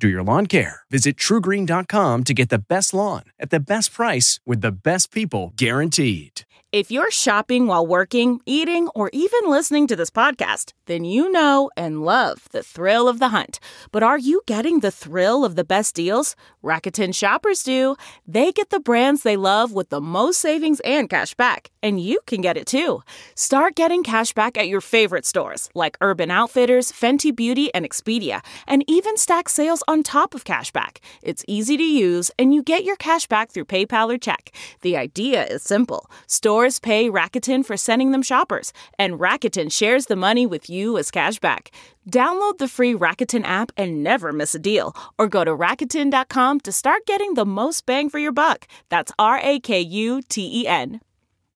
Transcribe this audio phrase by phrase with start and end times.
[0.00, 0.80] do your lawn care.
[0.90, 5.52] Visit trugreen.com to get the best lawn at the best price with the best people
[5.56, 6.42] guaranteed.
[6.72, 11.68] If you're shopping while working, eating, or even listening to this podcast, then you know
[11.76, 13.58] and love the thrill of the hunt.
[13.90, 16.36] But are you getting the thrill of the best deals?
[16.62, 17.96] Rakuten shoppers do.
[18.24, 21.72] They get the brands they love with the most savings and cash back.
[21.82, 23.02] And you can get it too.
[23.34, 28.44] Start getting cash back at your favorite stores like Urban Outfitters, Fenty Beauty, and Expedia,
[28.68, 30.98] and even stack sales on top of cashback.
[31.20, 34.52] It's easy to use, and you get your cash back through PayPal or check.
[34.82, 36.08] The idea is simple.
[36.28, 41.10] Stores pay Rakuten for sending them shoppers, and Rakuten shares the money with you as
[41.10, 41.68] cashback.
[42.08, 46.72] Download the free Rakuten app and never miss a deal, or go to Rakuten.com to
[46.72, 48.68] start getting the most bang for your buck.
[48.90, 51.00] That's R A K U T E N.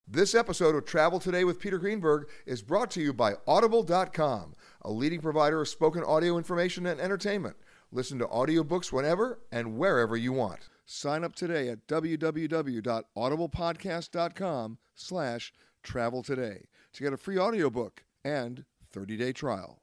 [0.07, 4.91] This episode of Travel Today with Peter Greenberg is brought to you by Audible.com, a
[4.91, 7.57] leading provider of spoken audio information and entertainment.
[7.95, 10.69] Listen to audiobooks whenever and wherever you want.
[10.85, 15.53] Sign up today at www.audiblepodcast.com slash
[15.85, 19.79] travel today to get a free audiobook and 30-day trial.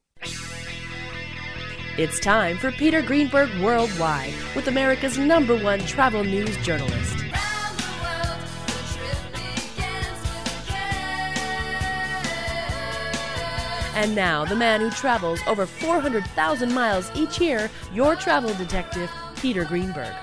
[1.98, 7.21] It's time for Peter Greenberg Worldwide with America's number one travel news journalist.
[13.94, 19.66] And now, the man who travels over 400,000 miles each year, your travel detective, Peter
[19.66, 20.14] Greenberg.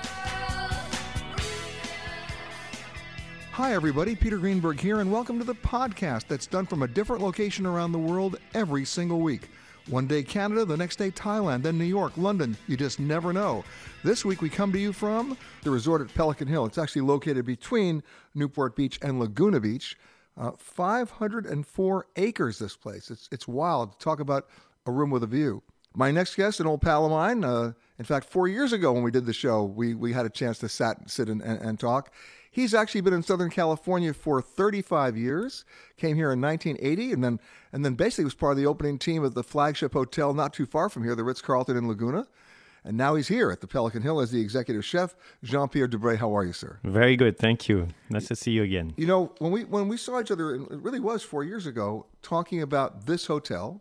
[3.51, 4.15] Hi, everybody.
[4.15, 7.91] Peter Greenberg here, and welcome to the podcast that's done from a different location around
[7.91, 9.49] the world every single week.
[9.87, 12.57] One day Canada, the next day Thailand, then New York, London.
[12.67, 13.63] You just never know.
[14.03, 16.65] This week we come to you from the resort at Pelican Hill.
[16.65, 18.01] It's actually located between
[18.33, 19.95] Newport Beach and Laguna Beach.
[20.39, 23.11] Uh, 504 acres, this place.
[23.11, 23.99] It's, it's wild.
[23.99, 24.47] Talk about
[24.85, 25.61] a room with a view.
[25.93, 27.43] My next guest, an old pal of mine.
[27.43, 30.29] Uh, in fact, four years ago when we did the show, we, we had a
[30.29, 32.13] chance to sat, sit and, and, and talk.
[32.51, 35.65] He's actually been in Southern California for 35 years.
[35.97, 37.39] Came here in 1980, and then
[37.71, 40.65] and then basically was part of the opening team of the flagship hotel not too
[40.65, 42.27] far from here, the Ritz Carlton in Laguna.
[42.89, 45.15] And now he's here at the Pelican Hill as the executive chef.
[45.43, 46.79] Jean Pierre Dubray, how are you, sir?
[46.83, 47.89] Very good, thank you.
[48.09, 48.95] Nice to see you again.
[48.97, 52.07] You know, when we when we saw each other, it really was four years ago,
[52.23, 53.79] talking about this hotel,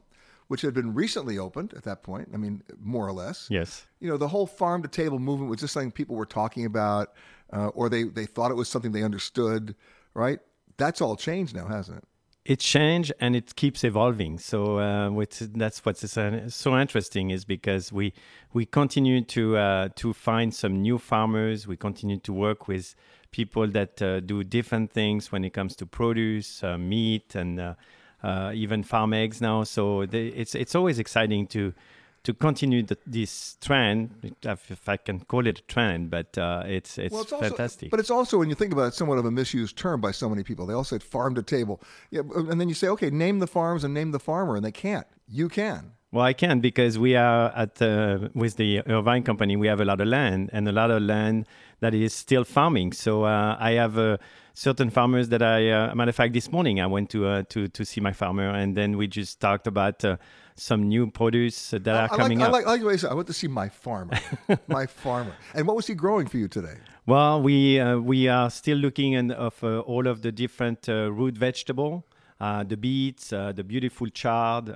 [0.48, 2.28] which had been recently opened at that point.
[2.34, 3.46] I mean, more or less.
[3.48, 3.86] Yes.
[3.98, 7.14] You know, the whole farm to table movement was just something people were talking about,
[7.50, 9.74] uh, or they they thought it was something they understood.
[10.12, 10.40] Right.
[10.76, 12.04] That's all changed now, hasn't it?
[12.48, 14.38] It changed and it keeps evolving.
[14.38, 15.10] So uh,
[15.54, 18.14] that's what's so interesting is because we
[18.54, 21.66] we continue to uh, to find some new farmers.
[21.66, 22.94] We continue to work with
[23.32, 27.74] people that uh, do different things when it comes to produce, uh, meat, and uh,
[28.22, 29.64] uh, even farm eggs now.
[29.64, 31.74] So they, it's it's always exciting to
[32.24, 36.98] to continue the, this trend, if I can call it a trend, but uh, it's
[36.98, 37.86] it's, Well, it's fantastic.
[37.86, 40.10] Also, but it's also, when you think about it, somewhat of a misused term by
[40.10, 40.66] so many people.
[40.66, 41.80] They all say farm to table.
[42.10, 44.72] Yeah, and then you say, okay, name the farms and name the farmer, and they
[44.72, 45.06] can't.
[45.26, 45.92] You can.
[46.10, 49.56] Well, I can because we are at uh, with the Irvine company.
[49.56, 51.46] We have a lot of land and a lot of land
[51.80, 52.92] that is still farming.
[52.92, 54.18] So uh, I have uh,
[54.54, 57.68] certain farmers that I, uh, matter of fact, this morning I went to uh, to
[57.68, 60.16] to see my farmer, and then we just talked about uh,
[60.56, 62.54] some new produce that I, are I coming like, up.
[62.54, 64.18] I like, I like the way you said, I went to see my farmer.
[64.68, 65.34] my farmer.
[65.54, 66.78] And what was he growing for you today?
[67.06, 71.10] Well, we uh, we are still looking and of uh, all of the different uh,
[71.12, 72.04] root vegetable,
[72.40, 74.68] uh, the beets, uh, the beautiful chard,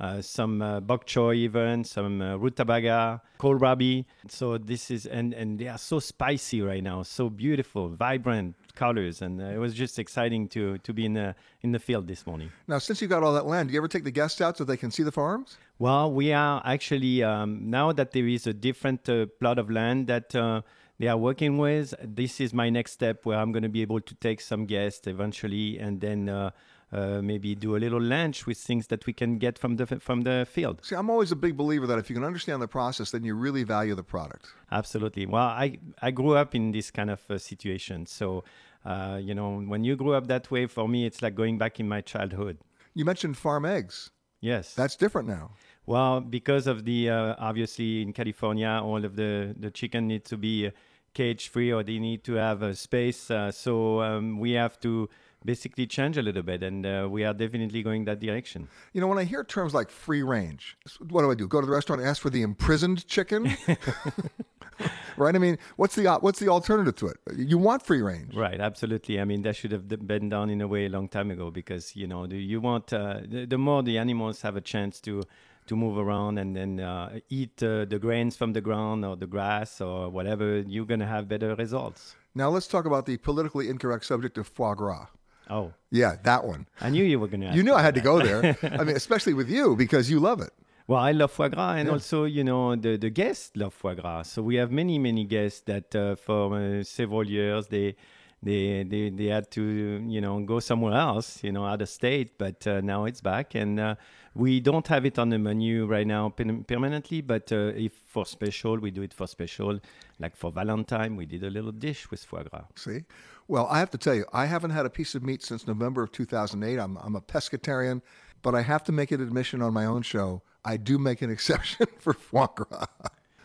[0.00, 4.04] uh, some uh, bok choy even, some uh, rutabaga, kohlrabi.
[4.28, 9.22] So this is and and they are so spicy right now, so beautiful, vibrant colors,
[9.22, 12.26] and uh, it was just exciting to to be in the in the field this
[12.26, 12.50] morning.
[12.66, 14.64] Now, since you got all that land, do you ever take the guests out so
[14.64, 15.56] they can see the farms?
[15.78, 20.06] Well, we are actually um, now that there is a different uh, plot of land
[20.08, 20.62] that uh,
[20.98, 21.94] they are working with.
[22.02, 25.06] This is my next step where I'm going to be able to take some guests
[25.06, 26.50] eventually, and then uh,
[26.94, 30.22] uh, maybe do a little lunch with things that we can get from the from
[30.22, 30.78] the field.
[30.82, 33.34] See, I'm always a big believer that if you can understand the process, then you
[33.34, 34.46] really value the product.
[34.70, 35.26] Absolutely.
[35.26, 38.44] Well, I I grew up in this kind of uh, situation, so
[38.84, 41.80] uh, you know, when you grew up that way, for me, it's like going back
[41.80, 42.58] in my childhood.
[42.94, 44.10] You mentioned farm eggs.
[44.40, 45.52] Yes, that's different now.
[45.86, 50.36] Well, because of the uh, obviously in California, all of the the chicken need to
[50.36, 50.70] be
[51.14, 53.30] cage free or they need to have a space.
[53.30, 55.08] Uh, so um, we have to
[55.44, 58.68] basically change a little bit, and uh, we are definitely going that direction.
[58.92, 60.76] You know, when I hear terms like free range,
[61.08, 61.46] what do I do?
[61.46, 63.56] Go to the restaurant and ask for the imprisoned chicken?
[65.16, 65.34] right?
[65.34, 67.16] I mean, what's the what's the alternative to it?
[67.36, 68.60] You want free range, right?
[68.60, 69.20] Absolutely.
[69.20, 71.94] I mean, that should have been done in a way a long time ago because
[71.96, 75.22] you know, you want uh, the, the more the animals have a chance to
[75.66, 79.26] to move around and then uh, eat uh, the grains from the ground or the
[79.26, 82.16] grass or whatever, you're going to have better results.
[82.34, 85.06] Now let's talk about the politically incorrect subject of foie gras.
[85.50, 86.66] Oh, yeah, that one.
[86.80, 87.54] I knew you were going to.
[87.54, 88.00] You knew I had that.
[88.00, 88.56] to go there.
[88.62, 90.52] I mean, especially with you because you love it.
[90.86, 91.92] Well, I love foie gras, and yeah.
[91.94, 94.24] also, you know, the, the guests love foie gras.
[94.24, 97.96] So we have many, many guests that uh, for uh, several years they
[98.42, 99.62] they, they they had to
[100.06, 102.36] you know go somewhere else, you know, out of state.
[102.36, 103.94] But uh, now it's back, and uh,
[104.34, 107.22] we don't have it on the menu right now permanently.
[107.22, 109.80] But uh, if for special, we do it for special.
[110.18, 112.64] Like for Valentine, we did a little dish with foie gras.
[112.76, 113.04] See,
[113.48, 116.02] well, I have to tell you, I haven't had a piece of meat since November
[116.02, 116.78] of 2008.
[116.78, 118.02] I'm I'm a pescatarian,
[118.42, 120.42] but I have to make an admission on my own show.
[120.64, 122.86] I do make an exception for foie gras.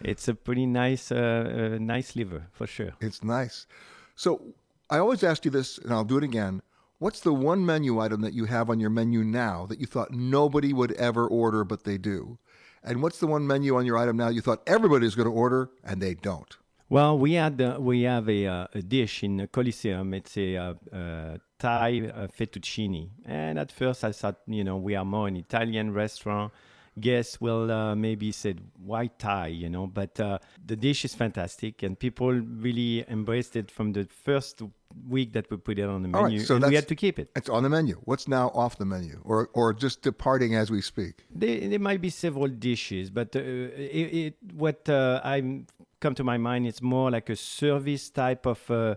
[0.02, 2.94] It's a pretty nice, uh, uh, nice liver for sure.
[3.02, 3.68] It's nice.
[4.16, 4.42] So
[4.90, 6.62] I always ask you this, and I'll do it again.
[7.00, 10.12] What's the one menu item that you have on your menu now that you thought
[10.12, 12.38] nobody would ever order, but they do?
[12.84, 15.70] And what's the one menu on your item now you thought everybody's going to order
[15.84, 16.58] and they don't?
[16.90, 20.14] Well, we had uh, we have a, uh, a, dish in the Coliseum.
[20.16, 24.96] It's a uh, uh Thai uh, fettuccine, and at first I thought, you know, we
[24.96, 26.52] are more an Italian restaurant
[27.00, 31.84] guests will uh, maybe say why Thai, you know, but uh, the dish is fantastic
[31.84, 34.62] and people really embraced it from the first
[35.08, 36.40] week that we put it on the menu.
[36.40, 37.30] Right, so and we had to keep it.
[37.36, 37.96] It's on the menu.
[38.04, 41.26] What's now off the menu or, or just departing as we speak?
[41.34, 45.64] There, there might be several dishes, but uh, it, it, what uh, I
[46.00, 48.96] come to my mind it's more like a service type of uh,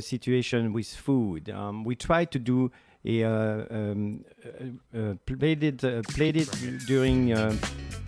[0.00, 1.50] situation with food.
[1.50, 2.70] Um, we try to do
[3.04, 4.24] a, uh, um,
[4.96, 6.48] uh, played it uh, played it
[6.86, 7.54] during uh,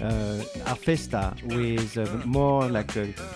[0.00, 2.90] uh, our festa with uh, more like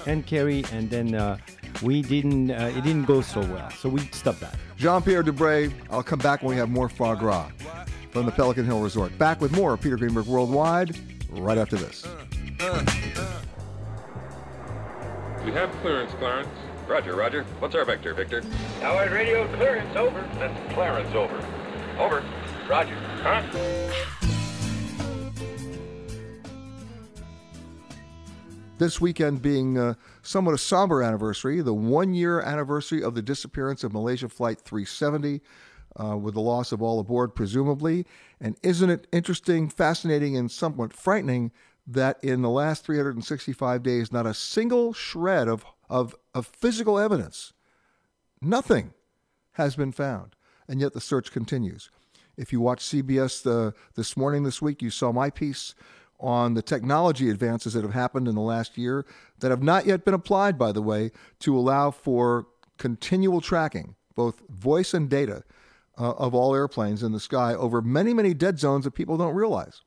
[0.06, 1.38] hand carry, and then
[1.82, 4.56] we didn't it didn't go so well, so we stopped that.
[4.78, 7.50] Jean Pierre Dubray, I'll come back when we have more foie gras
[8.10, 9.16] from the Pelican Hill Resort.
[9.18, 10.98] Back with more Peter Greenberg Worldwide
[11.30, 12.06] right after this.
[15.44, 16.48] We have clearance, Clarence.
[16.86, 17.44] Roger, Roger.
[17.60, 18.42] What's our vector, Victor?
[18.82, 20.20] Howard radio clearance, over.
[20.34, 21.42] That's Clarence, over.
[21.98, 22.22] Over.
[22.68, 22.94] Roger.
[23.22, 23.42] Huh?
[28.76, 33.82] This weekend being uh, somewhat a somber anniversary, the one year anniversary of the disappearance
[33.82, 35.40] of Malaysia Flight 370,
[35.98, 38.06] uh, with the loss of all aboard, presumably.
[38.42, 41.50] And isn't it interesting, fascinating, and somewhat frightening
[41.86, 47.52] that in the last 365 days, not a single shred of of, of physical evidence.
[48.40, 48.94] Nothing
[49.52, 50.36] has been found,
[50.68, 51.90] and yet the search continues.
[52.36, 55.74] If you watch CBS the, this morning, this week, you saw my piece
[56.20, 59.04] on the technology advances that have happened in the last year
[59.40, 61.10] that have not yet been applied, by the way,
[61.40, 62.46] to allow for
[62.78, 65.42] continual tracking, both voice and data,
[65.98, 69.34] uh, of all airplanes in the sky over many, many dead zones that people don't
[69.34, 69.82] realize.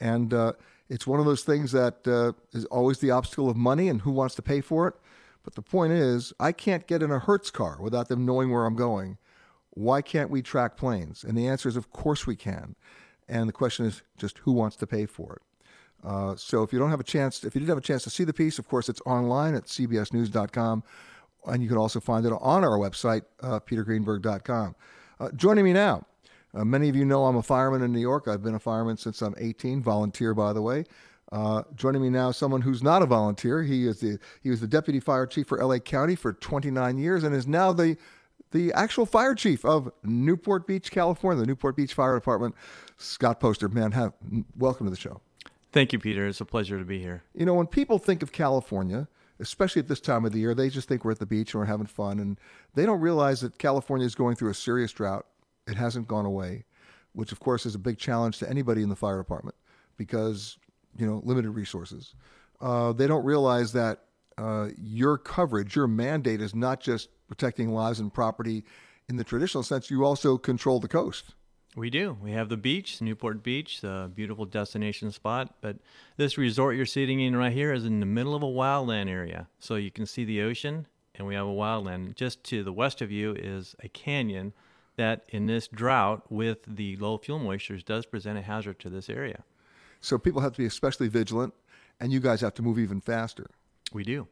[0.00, 0.52] And uh,
[0.90, 4.10] it's one of those things that uh, is always the obstacle of money and who
[4.10, 4.94] wants to pay for it.
[5.44, 8.66] But the point is, I can't get in a Hertz car without them knowing where
[8.66, 9.16] I'm going.
[9.70, 11.24] Why can't we track planes?
[11.24, 12.74] And the answer is, of course we can.
[13.28, 15.42] And the question is just who wants to pay for it?
[16.04, 18.10] Uh, so if you don't have a chance, if you didn't have a chance to
[18.10, 20.82] see the piece, of course it's online at cbsnews.com,
[21.46, 24.74] and you can also find it on our website, uh, petergreenberg.com.
[25.20, 26.04] Uh, joining me now,
[26.54, 28.28] uh, many of you know I'm a fireman in New York.
[28.28, 30.84] I've been a fireman since I'm 18, volunteer by the way.
[31.32, 33.62] Uh, joining me now, someone who's not a volunteer.
[33.62, 37.22] He is the he was the deputy fire chief for LA County for 29 years
[37.22, 37.96] and is now the
[38.50, 42.54] the actual fire chief of Newport Beach, California, the Newport Beach Fire Department.
[42.96, 44.12] Scott Poster, man, have,
[44.56, 45.20] welcome to the show.
[45.72, 46.26] Thank you, Peter.
[46.26, 47.22] It's a pleasure to be here.
[47.32, 49.06] You know, when people think of California,
[49.38, 51.60] especially at this time of the year, they just think we're at the beach and
[51.60, 52.38] we're having fun, and
[52.74, 55.26] they don't realize that California is going through a serious drought.
[55.70, 56.64] It hasn't gone away,
[57.12, 59.56] which of course is a big challenge to anybody in the fire department
[59.96, 60.58] because
[60.96, 62.14] you know, limited resources.
[62.60, 64.00] Uh, they don't realize that
[64.38, 68.64] uh, your coverage, your mandate is not just protecting lives and property
[69.08, 69.90] in the traditional sense.
[69.90, 71.34] You also control the coast.
[71.76, 72.16] We do.
[72.20, 75.54] We have the beach, Newport Beach, a beautiful destination spot.
[75.60, 75.76] But
[76.16, 79.46] this resort you're sitting in right here is in the middle of a wildland area.
[79.60, 82.16] So you can see the ocean, and we have a wildland.
[82.16, 84.52] Just to the west of you is a canyon
[84.96, 89.08] that, in this drought with the low fuel moistures, does present a hazard to this
[89.08, 89.44] area.
[90.00, 91.54] So people have to be especially vigilant,
[92.00, 93.46] and you guys have to move even faster.
[93.92, 94.28] We do.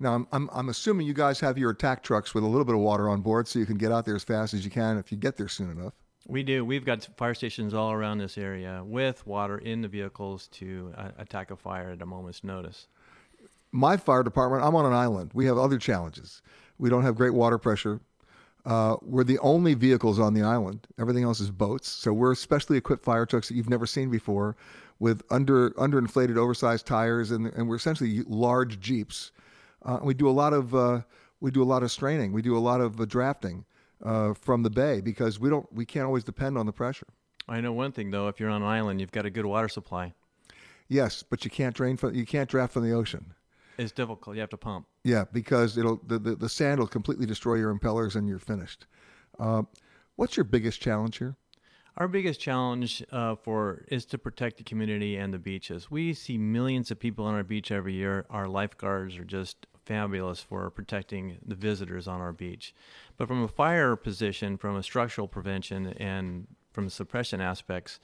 [0.00, 2.74] Now, I'm, I'm, I'm assuming you guys have your attack trucks with a little bit
[2.74, 4.98] of water on board so you can get out there as fast as you can
[4.98, 5.92] if you get there soon enough.
[6.26, 6.64] We do.
[6.64, 11.10] We've got fire stations all around this area with water in the vehicles to uh,
[11.18, 12.86] attack a fire at a moment's notice.
[13.72, 15.32] My fire department, I'm on an island.
[15.34, 16.42] We have other challenges.
[16.78, 18.00] We don't have great water pressure.
[18.64, 20.86] Uh, we're the only vehicles on the island.
[20.98, 21.88] Everything else is boats.
[21.88, 24.56] So we're specially equipped fire trucks that you've never seen before
[25.00, 29.32] with under underinflated, oversized tires, and, and we're essentially large jeeps.
[29.84, 31.00] Uh, we do a lot of uh,
[31.40, 32.32] we do a lot of straining.
[32.32, 33.64] We do a lot of uh, drafting
[34.04, 37.08] uh, from the bay because we don't we can't always depend on the pressure.
[37.48, 39.68] I know one thing though: if you're on an island, you've got a good water
[39.68, 40.14] supply.
[40.86, 43.34] Yes, but you can't drain from you can't draft from the ocean.
[43.78, 44.36] It's difficult.
[44.36, 44.86] You have to pump.
[45.04, 48.86] Yeah, because it'll the, the, the sand will completely destroy your impellers and you're finished.
[49.38, 49.62] Uh,
[50.16, 51.36] what's your biggest challenge here?
[51.96, 55.90] Our biggest challenge uh, for is to protect the community and the beaches.
[55.90, 58.24] We see millions of people on our beach every year.
[58.30, 62.74] Our lifeguards are just fabulous for protecting the visitors on our beach.
[63.18, 68.00] But from a fire position, from a structural prevention, and from suppression aspects,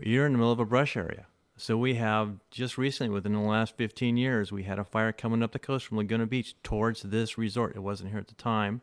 [0.00, 1.26] you're in the middle of a brush area.
[1.56, 5.42] So we have just recently, within the last 15 years, we had a fire coming
[5.42, 7.76] up the coast from Laguna Beach towards this resort.
[7.76, 8.80] It wasn't here at the time,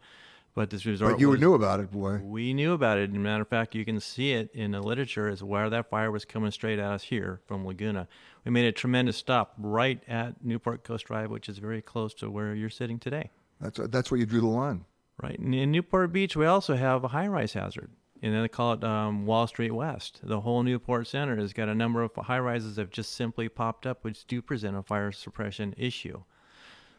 [0.56, 1.14] but this resort.
[1.14, 2.20] But you was, knew about it, boy.
[2.24, 3.10] We knew about it.
[3.10, 5.90] As a matter of fact, you can see it in the literature as where that
[5.90, 8.08] fire was coming straight at us here from Laguna.
[8.46, 12.32] We made a tremendous stop right at Newport Coast Drive, which is very close to
[12.32, 13.32] where you're sitting today.
[13.60, 14.86] That's that's where you drew the line.
[15.22, 15.38] Right.
[15.38, 18.84] And in Newport Beach, we also have a high-rise hazard and then they call it
[18.84, 20.20] um, Wall Street West.
[20.24, 23.50] The whole Newport Center has got a number of high rises that have just simply
[23.50, 26.22] popped up, which do present a fire suppression issue.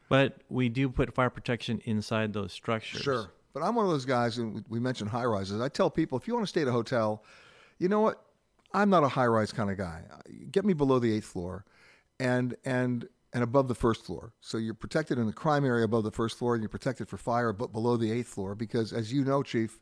[0.08, 3.02] But we do put fire protection inside those structures.
[3.02, 3.30] Sure.
[3.54, 5.60] But I'm one of those guys, and we mentioned high rises.
[5.60, 7.22] I tell people if you want to stay at a hotel,
[7.78, 8.22] you know what?
[8.74, 10.02] I'm not a high rise kind of guy.
[10.50, 11.64] Get me below the eighth floor,
[12.18, 14.32] and and and above the first floor.
[14.40, 17.16] So you're protected in the crime area above the first floor, and you're protected for
[17.16, 18.54] fire, but below the eighth floor.
[18.54, 19.80] Because as you know, Chief,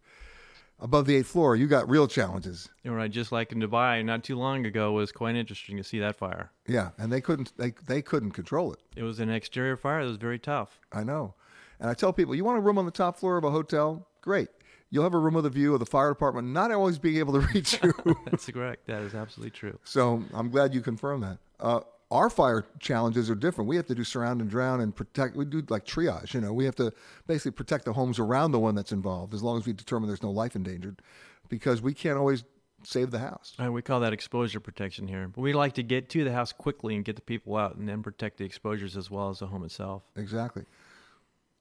[0.81, 2.69] above the eighth floor, you got real challenges.
[2.85, 3.11] Right.
[3.11, 6.51] Just like in Dubai, not too long ago, was quite interesting to see that fire.
[6.67, 8.81] Yeah, and they couldn't they they couldn't control it.
[8.97, 10.81] It was an exterior fire that was very tough.
[10.93, 11.35] I know,
[11.79, 14.07] and I tell people, you want a room on the top floor of a hotel?
[14.21, 14.49] Great.
[14.93, 17.33] You'll have a room with a view of the fire department not always being able
[17.35, 17.95] to reach you.
[18.25, 18.87] That's correct.
[18.87, 19.79] That is absolutely true.
[19.85, 21.39] So I'm glad you confirmed that.
[21.61, 23.69] Uh, our fire challenges are different.
[23.69, 25.37] We have to do surround and drown and protect.
[25.37, 26.35] We do like triage.
[26.35, 26.93] You know, we have to
[27.27, 30.23] basically protect the homes around the one that's involved, as long as we determine there's
[30.23, 31.01] no life endangered,
[31.49, 32.45] because we can't always
[32.83, 33.55] save the house.
[33.59, 35.29] Right, we call that exposure protection here.
[35.29, 37.89] But we like to get to the house quickly and get the people out, and
[37.89, 40.03] then protect the exposures as well as the home itself.
[40.17, 40.65] Exactly.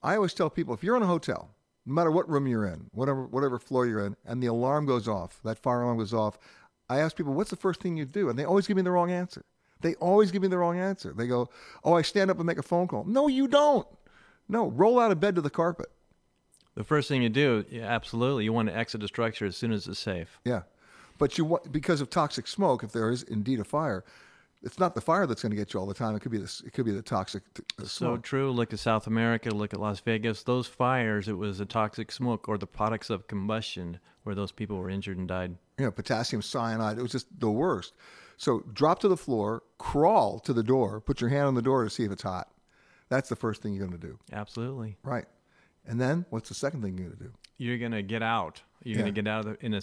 [0.02, 1.50] I always tell people if you're in a hotel,
[1.86, 5.08] no matter what room you're in, whatever whatever floor you're in, and the alarm goes
[5.08, 6.40] off, that fire alarm goes off,
[6.88, 8.92] I ask people, "What's the first thing you do?" And they always give me the
[8.92, 9.44] wrong answer.
[9.82, 11.14] They always give me the wrong answer.
[11.14, 11.50] They go,
[11.84, 13.88] "Oh, I stand up and make a phone call." No, you don't.
[14.48, 15.88] No, roll out of bed to the carpet.
[16.76, 19.72] The first thing you do, yeah, absolutely, you want to exit the structure as soon
[19.72, 20.40] as it's safe.
[20.46, 20.64] Yeah,
[21.18, 24.04] but you want because of toxic smoke, if there is indeed a fire,
[24.62, 26.16] it's not the fire that's going to get you all the time.
[26.16, 27.44] It could be the it could be the toxic
[27.78, 28.52] the So true.
[28.52, 29.50] Look at South America.
[29.50, 30.44] Look at Las Vegas.
[30.44, 34.78] Those fires, it was the toxic smoke or the products of combustion where those people
[34.78, 35.56] were injured and died.
[35.78, 36.98] Yeah, potassium cyanide.
[36.98, 37.94] It was just the worst.
[38.40, 41.84] So drop to the floor, crawl to the door, put your hand on the door
[41.84, 42.48] to see if it's hot.
[43.10, 44.18] That's the first thing you're going to do.
[44.32, 44.96] Absolutely.
[45.04, 45.26] Right.
[45.86, 47.34] And then what's the second thing you're going to do?
[47.58, 48.62] You're going to get out.
[48.84, 49.02] You're yeah.
[49.02, 49.82] going to get out of the in a.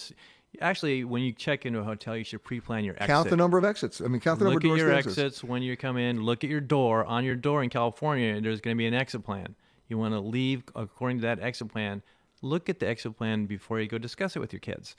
[0.63, 3.09] Actually, when you check into a hotel, you should pre-plan your exit.
[3.09, 4.01] Count the number of exits.
[4.01, 4.81] I mean, count the look number of doors.
[4.81, 6.23] Look at your exits when you come in.
[6.23, 7.05] Look at your door.
[7.05, 9.55] On your door in California, there's going to be an exit plan.
[9.89, 12.03] You want to leave according to that exit plan.
[12.41, 14.97] Look at the exit plan before you go discuss it with your kids.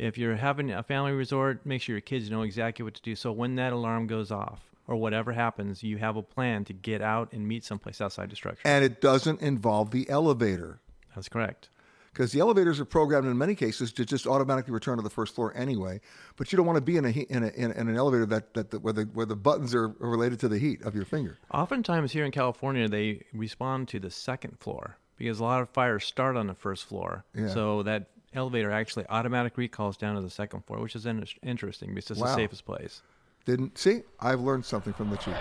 [0.00, 3.14] If you're having a family resort, make sure your kids know exactly what to do.
[3.14, 7.02] So when that alarm goes off or whatever happens, you have a plan to get
[7.02, 8.62] out and meet someplace outside the structure.
[8.64, 10.80] And it doesn't involve the elevator.
[11.14, 11.68] That's correct.
[12.14, 15.34] Because the elevators are programmed in many cases to just automatically return to the first
[15.34, 16.00] floor anyway.
[16.36, 18.70] But you don't want to be in a in, a, in, an elevator that, that,
[18.70, 21.38] that where the where the buttons are related to the heat of your finger.
[21.52, 26.06] Oftentimes here in California, they respond to the second floor because a lot of fires
[26.06, 27.24] start on the first floor.
[27.34, 27.48] Yeah.
[27.48, 31.94] So that elevator actually automatic recalls down to the second floor, which is in- interesting
[31.94, 32.26] because it's wow.
[32.28, 33.02] the safest place.
[33.44, 34.02] Didn't see?
[34.20, 35.34] I've learned something from the chief.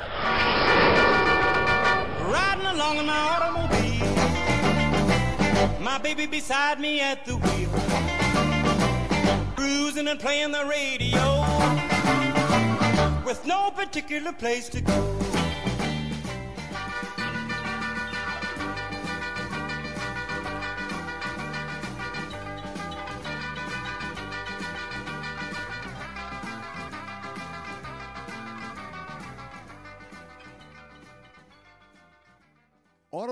[2.31, 4.07] Riding along in my automobile,
[5.81, 7.69] my baby beside me at the wheel.
[9.55, 11.45] Cruising and playing the radio
[13.25, 15.28] with no particular place to go.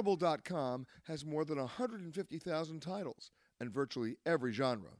[0.07, 4.91] Audible.com has more than 150,000 titles and virtually every genre.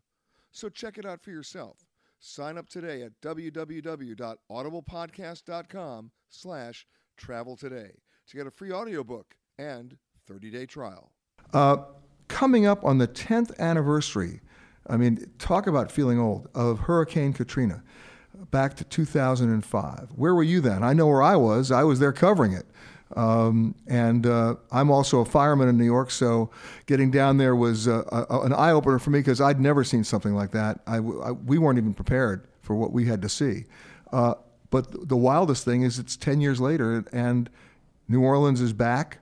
[0.51, 1.77] So check it out for yourself.
[2.19, 6.85] Sign up today at www.audiblepodcast.com slash
[7.15, 7.91] travel today
[8.27, 9.95] to get a free audiobook and
[10.29, 11.13] 30-day trial.
[11.53, 11.77] Uh,
[12.27, 14.41] coming up on the 10th anniversary,
[14.87, 17.81] I mean, talk about feeling old, of Hurricane Katrina
[18.51, 20.09] back to 2005.
[20.15, 20.83] Where were you then?
[20.83, 21.71] I know where I was.
[21.71, 22.67] I was there covering it.
[23.15, 26.49] Um, and uh, I'm also a fireman in New York, so
[26.85, 30.03] getting down there was uh, a, an eye opener for me because I'd never seen
[30.03, 30.81] something like that.
[30.85, 33.65] I, I, we weren't even prepared for what we had to see.
[34.11, 34.35] Uh,
[34.69, 37.49] but the wildest thing is it's 10 years later, and
[38.09, 39.19] New Orleans is back,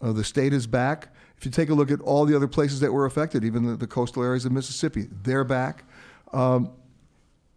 [0.00, 1.08] uh, the state is back.
[1.36, 3.76] If you take a look at all the other places that were affected, even the,
[3.76, 5.84] the coastal areas of Mississippi, they're back.
[6.32, 6.70] Um,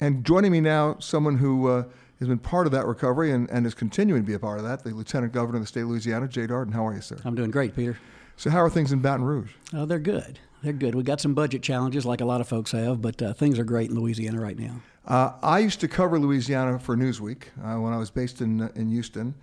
[0.02, 1.84] and joining me now, someone who uh,
[2.20, 4.66] has been part of that recovery and, and is continuing to be a part of
[4.66, 6.74] that, the Lieutenant Governor of the state of Louisiana, Jay Dardenne.
[6.74, 7.18] How are you, sir?
[7.24, 7.98] I'm doing great, Peter.
[8.36, 9.52] So, how are things in Baton Rouge?
[9.74, 10.40] Oh, they're good.
[10.62, 10.96] They're good.
[10.96, 13.64] We got some budget challenges, like a lot of folks have, but uh, things are
[13.64, 14.82] great in Louisiana right now.
[15.06, 18.90] Uh, I used to cover Louisiana for Newsweek uh, when I was based in in
[18.90, 19.34] Houston,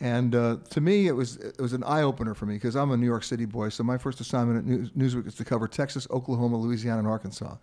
[0.00, 2.90] and uh, to me, it was it was an eye opener for me because I'm
[2.90, 3.68] a New York City boy.
[3.68, 7.56] So my first assignment at News, Newsweek is to cover Texas, Oklahoma, Louisiana, and Arkansas.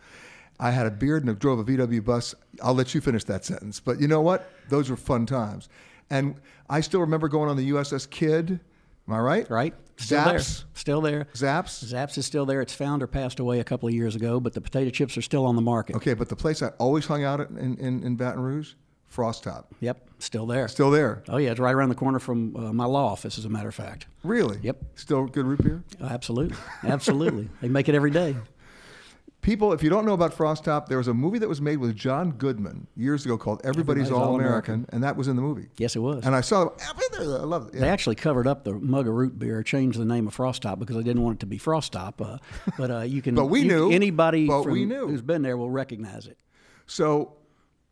[0.60, 2.36] I had a beard and I drove a VW bus.
[2.62, 3.80] I'll let you finish that sentence.
[3.80, 4.50] But you know what?
[4.70, 5.70] Those were fun times.
[6.10, 6.36] And
[6.70, 8.60] I still remember going on the USS Kidd.
[9.08, 9.50] Am I right?
[9.50, 9.74] Right.
[9.98, 10.60] Still Zapp's.
[10.60, 10.68] there.
[10.74, 11.28] Still there.
[11.34, 11.84] Zapp's.
[11.84, 12.62] Zapp's is still there.
[12.62, 15.46] Its founder passed away a couple of years ago, but the potato chips are still
[15.46, 15.96] on the market.
[15.98, 18.74] Okay, but the place I always hung out at in, in, in Baton Rouge,
[19.14, 19.66] Frostop.
[19.82, 20.68] Yep, still there.
[20.68, 21.24] Still there.
[21.28, 23.68] Oh yeah, it's right around the corner from uh, my law office, as a matter
[23.68, 24.08] of fact.
[24.24, 24.60] Really?
[24.62, 24.84] Yep.
[24.96, 25.84] Still good root beer?
[26.00, 27.50] Oh, absolutely, absolutely.
[27.62, 28.36] they make it every day.
[29.42, 31.96] People, if you don't know about Frostop, there was a movie that was made with
[31.96, 34.74] John Goodman years ago called Everybody's, Everybody's All All-American.
[34.74, 35.70] American, and that was in the movie.
[35.78, 36.26] Yes, it was.
[36.26, 36.74] And I saw it.
[37.18, 37.76] I love it.
[37.76, 37.80] Yeah.
[37.82, 40.98] They actually covered up the mug of root beer, changed the name of Frostop because
[40.98, 42.16] they didn't want it to be Frostop.
[42.20, 42.38] Uh,
[42.78, 43.34] but uh, you can.
[43.34, 43.92] But we you- knew.
[43.92, 45.08] Anybody But from- we knew.
[45.08, 46.38] who's been there will recognize it.
[46.86, 47.34] So,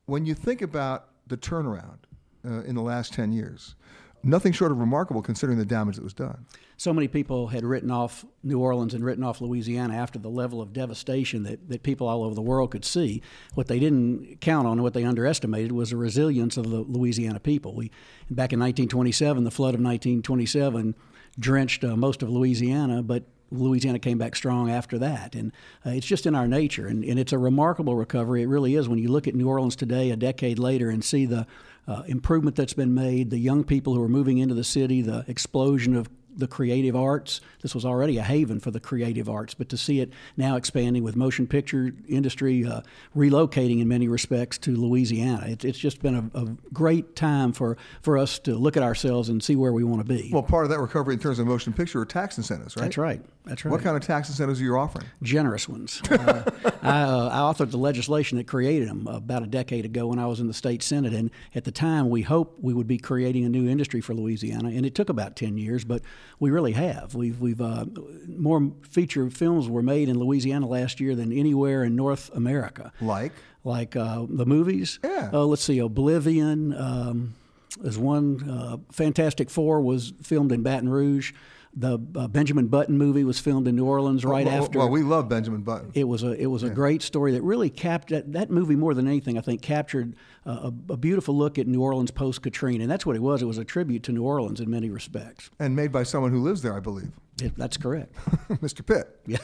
[0.06, 2.00] when you think about the turnaround
[2.46, 3.76] uh, in the last 10 years,
[4.24, 6.46] nothing short of remarkable considering the damage that was done.
[6.78, 10.62] so many people had written off New Orleans and written off Louisiana after the level
[10.62, 13.22] of devastation that, that people all over the world could see.
[13.54, 17.40] What they didn't count on and what they underestimated was the resilience of the Louisiana
[17.40, 17.74] people.
[17.74, 17.92] We
[18.30, 20.96] back in 1927, the flood of 1927
[21.40, 25.36] drenched uh, most of Louisiana, but Louisiana came back strong after that.
[25.36, 25.52] And
[25.86, 26.88] uh, it's just in our nature.
[26.88, 28.42] And, and it's a remarkable recovery.
[28.42, 28.90] It really is.
[28.90, 31.48] When you look at New Orleans today, a decade later, and see the
[31.88, 35.24] uh, improvement that's been made, the young people who are moving into the city, the
[35.28, 37.42] explosion of the creative arts.
[37.62, 41.04] This was already a haven for the creative arts, but to see it now expanding
[41.04, 42.82] with motion picture industry uh,
[43.16, 47.78] relocating in many respects to Louisiana, it, it's just been a, a great time for,
[48.02, 50.30] for us to look at ourselves and see where we want to be.
[50.32, 52.84] Well, part of that recovery in terms of motion picture are tax incentives, right?
[52.84, 53.22] That's right.
[53.48, 53.72] That's right.
[53.72, 55.06] What kind of tax incentives are you offering?
[55.24, 56.02] generous ones.
[56.18, 56.44] Uh,
[56.82, 60.26] I, uh, I authored the legislation that created them about a decade ago when I
[60.26, 63.46] was in the state senate, and at the time we hoped we would be creating
[63.46, 66.02] a new industry for Louisiana, and it took about ten years, but
[66.40, 67.14] we really have.
[67.16, 67.86] We've we've uh,
[68.28, 72.92] more feature films were made in Louisiana last year than anywhere in North America.
[73.00, 73.32] Like?
[73.64, 75.00] Like uh, the movies.
[75.04, 75.30] Yeah.
[75.32, 76.74] Uh, let's see, Oblivion.
[76.74, 77.36] Um,
[77.80, 78.50] there's one.
[78.50, 81.34] Uh, Fantastic Four was filmed in Baton Rouge.
[81.80, 84.80] The uh, Benjamin Button movie was filmed in New Orleans right well, after.
[84.80, 85.92] Well, we love Benjamin Button.
[85.94, 88.96] It was a it was a great story that really captured that, that movie more
[88.96, 89.38] than anything.
[89.38, 90.16] I think captured
[90.48, 93.44] uh, a, a beautiful look at New Orleans post Katrina, and that's what it was.
[93.44, 95.52] It was a tribute to New Orleans in many respects.
[95.60, 97.12] and made by someone who lives there, I believe,
[97.42, 98.16] It, that's correct.
[98.50, 98.84] Mr.
[98.84, 99.20] Pitt.
[99.28, 99.38] Yeah.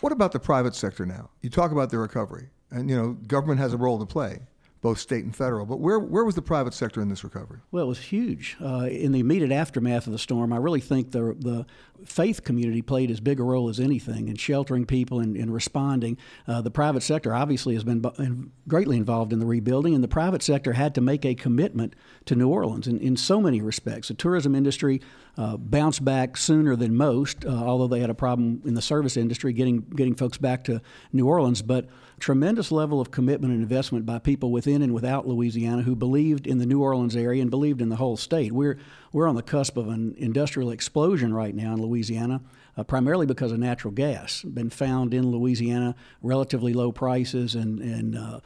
[0.00, 1.30] What about the private sector now?
[1.40, 4.40] You talk about the recovery, and you know, government has a role to play,
[4.84, 5.64] both state and federal.
[5.64, 7.60] But where where was the private sector in this recovery?
[7.72, 8.54] Well, it was huge.
[8.62, 11.64] Uh, in the immediate aftermath of the storm, I really think the the
[12.04, 16.18] faith community played as big a role as anything in sheltering people and, and responding.
[16.46, 20.42] Uh, the private sector obviously has been greatly involved in the rebuilding, and the private
[20.42, 24.08] sector had to make a commitment to New Orleans in, in so many respects.
[24.08, 25.00] The tourism industry
[25.38, 29.16] uh, bounced back sooner than most, uh, although they had a problem in the service
[29.16, 31.62] industry getting getting folks back to New Orleans.
[31.62, 31.86] But
[32.18, 36.46] tremendous level of commitment and investment by people within within and without Louisiana who believed
[36.46, 38.50] in the New Orleans area and believed in the whole state.
[38.52, 38.78] We're
[39.12, 42.40] we're on the cusp of an industrial explosion right now in Louisiana,
[42.76, 44.42] uh, primarily because of natural gas.
[44.42, 48.40] Been found in Louisiana, relatively low prices, and and uh,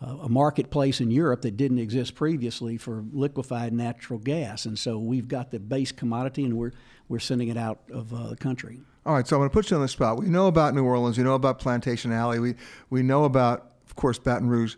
[0.00, 5.28] a marketplace in Europe that didn't exist previously for liquefied natural gas, and so we've
[5.28, 6.72] got the base commodity, and we're
[7.08, 8.80] we're sending it out of uh, the country.
[9.04, 10.18] All right, so I'm going to put you on the spot.
[10.18, 11.18] We know about New Orleans.
[11.18, 12.38] We know about Plantation Alley.
[12.38, 12.54] We
[12.88, 14.76] we know about, of course, Baton Rouge.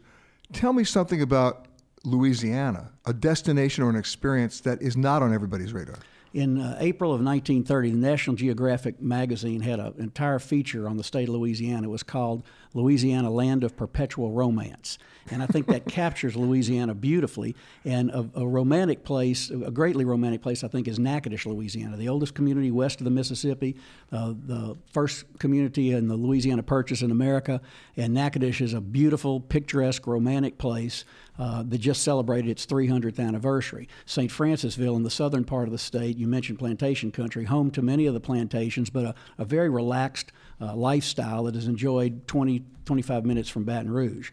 [0.53, 1.67] Tell me something about
[2.05, 5.99] Louisiana, a destination or an experience that is not on everybody's radar.
[6.35, 11.05] In uh, April of 1930, the National Geographic magazine had an entire feature on the
[11.05, 11.87] state of Louisiana.
[11.87, 12.43] It was called
[12.75, 14.99] Louisiana Land of Perpetual Romance.
[15.31, 17.55] And I think that captures Louisiana beautifully.
[17.85, 22.09] And a, a, romantic place, a greatly romantic place, I think, is Natchitoches, Louisiana, the
[22.09, 23.77] oldest community west of the Mississippi,
[24.11, 27.61] uh, the first community in the Louisiana Purchase in America.
[27.97, 31.05] And Natchitoches is a beautiful, picturesque, romantic place
[31.39, 33.89] uh, that just celebrated its 300th anniversary.
[34.07, 34.31] St.
[34.31, 38.07] Francisville in the southern part of the state, you mentioned plantation country, home to many
[38.07, 43.27] of the plantations, but a, a very relaxed uh, lifestyle that is enjoyed 20, 25
[43.27, 44.31] minutes from Baton Rouge.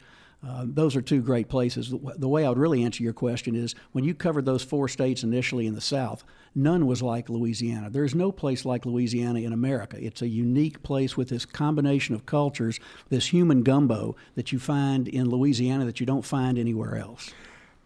[0.48, 1.94] Uh, those are two great places.
[2.18, 5.22] The way I would really answer your question is when you covered those four states
[5.22, 6.24] initially in the South,
[6.56, 7.90] none was like Louisiana.
[7.90, 9.98] There is no place like Louisiana in America.
[10.00, 15.10] It's a unique place with this combination of cultures, this human gumbo that you find
[15.10, 17.34] in Louisiana that you don't find anywhere else.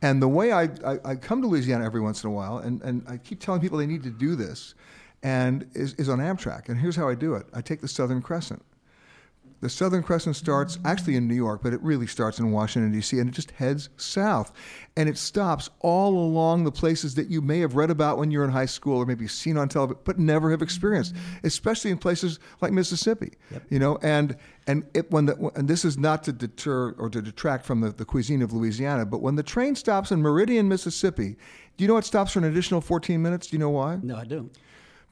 [0.03, 2.81] And the way I, I, I come to Louisiana every once in a while, and,
[2.83, 4.75] and I keep telling people they need to do this,
[5.23, 6.69] and is, is on Amtrak.
[6.69, 8.63] And here's how I do it I take the Southern Crescent.
[9.61, 13.17] The Southern Crescent starts actually in New York, but it really starts in Washington, D.C.,
[13.17, 14.51] and it just heads south.
[14.97, 18.43] And it stops all along the places that you may have read about when you're
[18.43, 22.39] in high school or maybe seen on television, but never have experienced, especially in places
[22.59, 23.35] like Mississippi.
[23.51, 23.63] Yep.
[23.69, 24.35] You know, and
[24.67, 27.91] and it, when the, and this is not to deter or to detract from the,
[27.91, 31.37] the cuisine of Louisiana, but when the train stops in Meridian, Mississippi,
[31.77, 33.47] do you know it stops for an additional 14 minutes?
[33.47, 33.97] Do you know why?
[34.03, 34.51] No, I don't.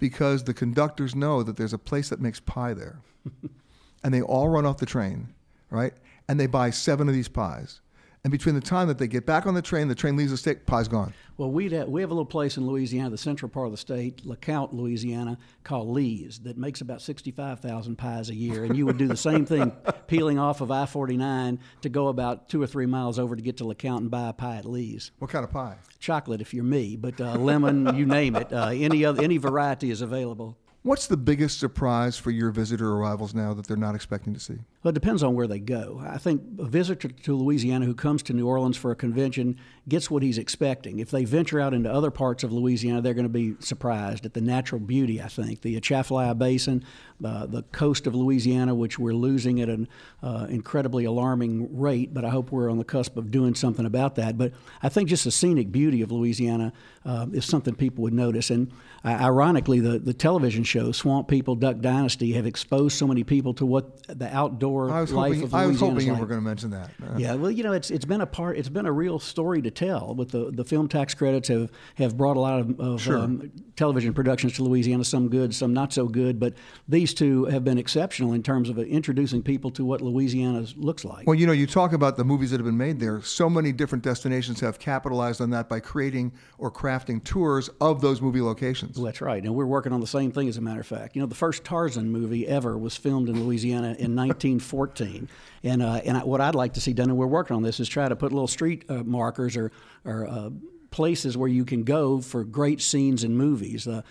[0.02, 3.00] Because the conductors know that there's a place that makes pie there.
[4.04, 5.30] and they all run off the train,
[5.70, 5.94] right?
[6.28, 7.80] And they buy seven of these pies.
[8.24, 10.38] And between the time that they get back on the train, the train leaves the
[10.38, 11.12] state, pie's gone.
[11.38, 13.80] Well, we have, we have a little place in Louisiana, the central part of the
[13.80, 18.64] state, Lecompte, Louisiana, called Lea's that makes about 65,000 pies a year.
[18.64, 19.72] And you would do the same thing
[20.08, 23.58] peeling off of I 49 to go about two or three miles over to get
[23.58, 25.10] to Lecompte and buy a pie at Lea's.
[25.18, 25.78] What kind of pie?
[25.98, 28.54] Chocolate, if you're me, but uh, lemon, you name it.
[28.54, 30.58] Uh, any, other, any variety is available.
[30.84, 34.58] What's the biggest surprise for your visitor arrivals now that they're not expecting to see?
[34.82, 36.02] Well, it depends on where they go.
[36.04, 40.10] I think a visitor to Louisiana who comes to New Orleans for a convention gets
[40.10, 40.98] what he's expecting.
[40.98, 44.34] If they venture out into other parts of Louisiana, they're going to be surprised at
[44.34, 45.62] the natural beauty, I think.
[45.62, 46.84] The Atchafalaya Basin,
[47.24, 49.88] uh, the coast of Louisiana, which we're losing at an
[50.24, 54.16] uh, incredibly alarming rate, but I hope we're on the cusp of doing something about
[54.16, 54.36] that.
[54.36, 56.74] But I think just the scenic beauty of Louisiana
[57.06, 58.50] uh, is something people would notice.
[58.50, 58.72] And
[59.04, 63.54] uh, ironically, the, the television show, Swamp People Duck Dynasty, have exposed so many people
[63.56, 66.22] to what the outdoor life hoping, of Louisiana I was hoping you like.
[66.22, 66.92] were going to mention that.
[67.02, 69.62] Uh, yeah, well, you know, it's it's been a part, it's been a real story
[69.64, 70.14] to tell.
[70.14, 73.18] With the the film tax credits have have brought a lot of, of sure.
[73.18, 76.54] um, television productions to Louisiana, some good, some not so good, but
[76.88, 81.26] these two have been exceptional in terms of introducing people to what Louisiana looks like.
[81.26, 83.22] Well, you know, you talk about the movies that have been made there.
[83.24, 88.22] So many different destinations have capitalized on that by creating or crafting tours of those
[88.22, 88.91] movie locations.
[88.96, 90.48] Well, that's right, and we're working on the same thing.
[90.48, 93.44] As a matter of fact, you know, the first Tarzan movie ever was filmed in
[93.44, 95.30] Louisiana in 1914,
[95.64, 97.80] and uh, and I, what I'd like to see done, and we're working on this,
[97.80, 99.72] is try to put little street uh, markers or
[100.06, 100.50] or uh,
[100.92, 103.88] places where you can go for great scenes in movies.
[103.88, 104.02] Uh,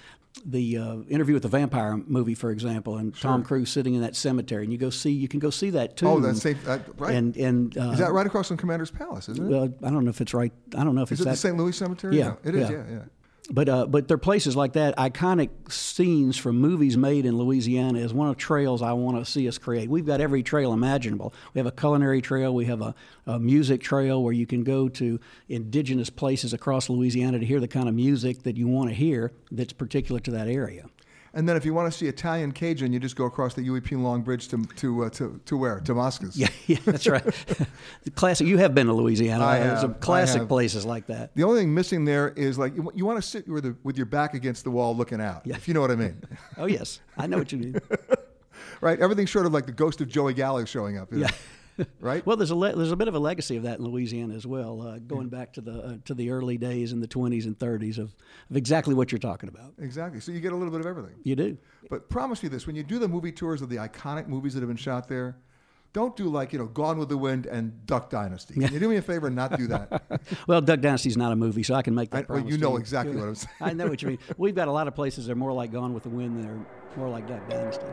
[0.45, 3.31] the uh, interview with the vampire movie, for example, and sure.
[3.31, 5.97] Tom Cruise sitting in that cemetery, and you go see, you can go see that
[5.97, 6.07] too.
[6.07, 7.15] Oh, that's safe, right.
[7.15, 9.29] And and uh, is that right across from Commander's Palace?
[9.29, 9.51] Isn't it?
[9.51, 10.53] Well, I don't know if it's right.
[10.77, 11.57] I don't know if is it's it that, the St.
[11.57, 12.17] Louis Cemetery.
[12.17, 12.71] Yeah, no, it is.
[12.71, 12.77] yeah.
[12.77, 12.85] yeah.
[12.91, 13.03] yeah.
[13.53, 17.99] But uh, but there are places like that, iconic scenes from movies made in Louisiana
[17.99, 19.91] is one of the trails I want to see us create.
[19.91, 21.35] We've got every trail imaginable.
[21.53, 22.95] We have a culinary trail, we have a,
[23.27, 27.69] a music trail where you can go to indigenous places across Louisiana to hear the
[27.69, 30.90] kind of music that you want to hear that's particular to that area.
[31.33, 33.81] And then if you want to see Italian Cajun, you just go across the Huey
[33.81, 33.95] P.
[33.95, 35.79] Long Bridge to to uh, to, to where?
[35.81, 36.37] To Mosca's.
[36.37, 37.25] Yeah, yeah, that's right.
[38.05, 38.47] the classic.
[38.49, 39.45] You have been to Louisiana.
[39.45, 40.49] I have, some classic have.
[40.49, 41.35] places like that.
[41.37, 43.97] The only thing missing there is like you, you want to sit with, the, with
[43.97, 45.55] your back against the wall looking out, Yeah.
[45.57, 46.21] if you know what I mean.
[46.57, 47.77] Oh yes, I know what you mean.
[48.81, 48.99] right?
[49.01, 51.09] Everything's sort of like the ghost of Joey Gallo showing up.
[51.13, 51.29] Yeah.
[52.01, 52.25] right?
[52.27, 54.47] Well, there's a le- there's a bit of a legacy of that in Louisiana as
[54.47, 57.59] well, uh, going back to the uh, to the early days in the 20s and
[57.59, 58.15] 30s of,
[58.51, 59.73] of exactly what you're talking about.
[59.79, 60.21] Exactly.
[60.21, 61.17] So you get a little bit of everything.
[61.25, 61.59] You do.
[61.89, 64.61] But promise me this: when you do the movie tours of the iconic movies that
[64.61, 65.37] have been shot there,
[65.93, 68.55] don't do like you know Gone with the Wind and Duck Dynasty.
[68.55, 70.23] Can you do me a favor and not do that?
[70.47, 72.27] well, Duck Dynasty's not a movie, so I can make that.
[72.29, 73.55] I, well, you know exactly what I'm saying.
[73.61, 74.19] I know what you mean.
[74.37, 76.49] We've got a lot of places that are more like Gone with the Wind than
[76.49, 76.67] are
[76.97, 77.87] more like Duck Dynasty.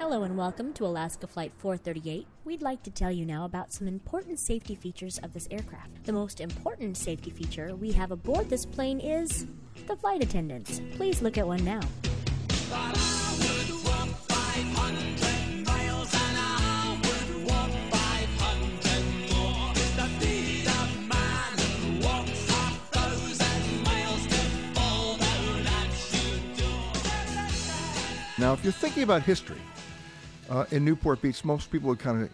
[0.00, 2.24] Hello and welcome to Alaska Flight 438.
[2.44, 6.04] We'd like to tell you now about some important safety features of this aircraft.
[6.04, 9.46] The most important safety feature we have aboard this plane is
[9.88, 10.80] the flight attendants.
[10.92, 11.80] Please look at one now.
[28.38, 29.58] Now, if you're thinking about history
[30.48, 32.30] uh, in Newport Beach, most people would kind of,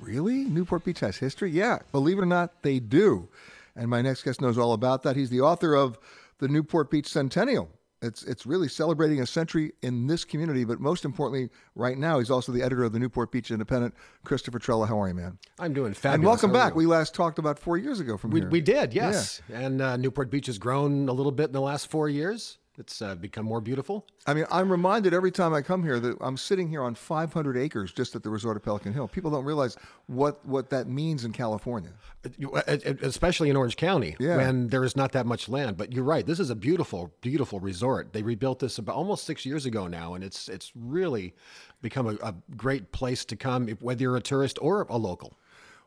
[0.00, 0.44] really?
[0.44, 1.50] Newport Beach has history?
[1.50, 3.28] Yeah, believe it or not, they do.
[3.76, 5.16] And my next guest knows all about that.
[5.16, 5.98] He's the author of
[6.38, 7.70] the Newport Beach Centennial.
[8.04, 12.32] It's, it's really celebrating a century in this community, but most importantly, right now, he's
[12.32, 13.94] also the editor of the Newport Beach Independent.
[14.24, 15.38] Christopher Trela, how are you, man?
[15.60, 16.14] I'm doing fabulous.
[16.16, 16.74] And welcome back.
[16.74, 18.50] We last talked about four years ago from We, here.
[18.50, 19.40] we did, yes.
[19.52, 22.58] And uh, Newport Beach has grown a little bit in the last four years.
[22.78, 24.06] It's uh, become more beautiful.
[24.26, 27.54] I mean, I'm reminded every time I come here that I'm sitting here on 500
[27.58, 29.08] acres just at the resort of Pelican Hill.
[29.08, 31.90] People don't realize what, what that means in California.
[32.38, 34.38] You- uh, uh, Especially in Orange County, Yeah.
[34.38, 35.76] when there is not that much land.
[35.76, 36.24] But you're right.
[36.24, 38.14] This is a beautiful, beautiful resort.
[38.14, 41.34] They rebuilt this about almost six years ago now, and it's it's really
[41.82, 45.34] become a, a great place to come, whether you're a tourist or a local.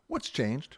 [0.07, 0.77] What's changed?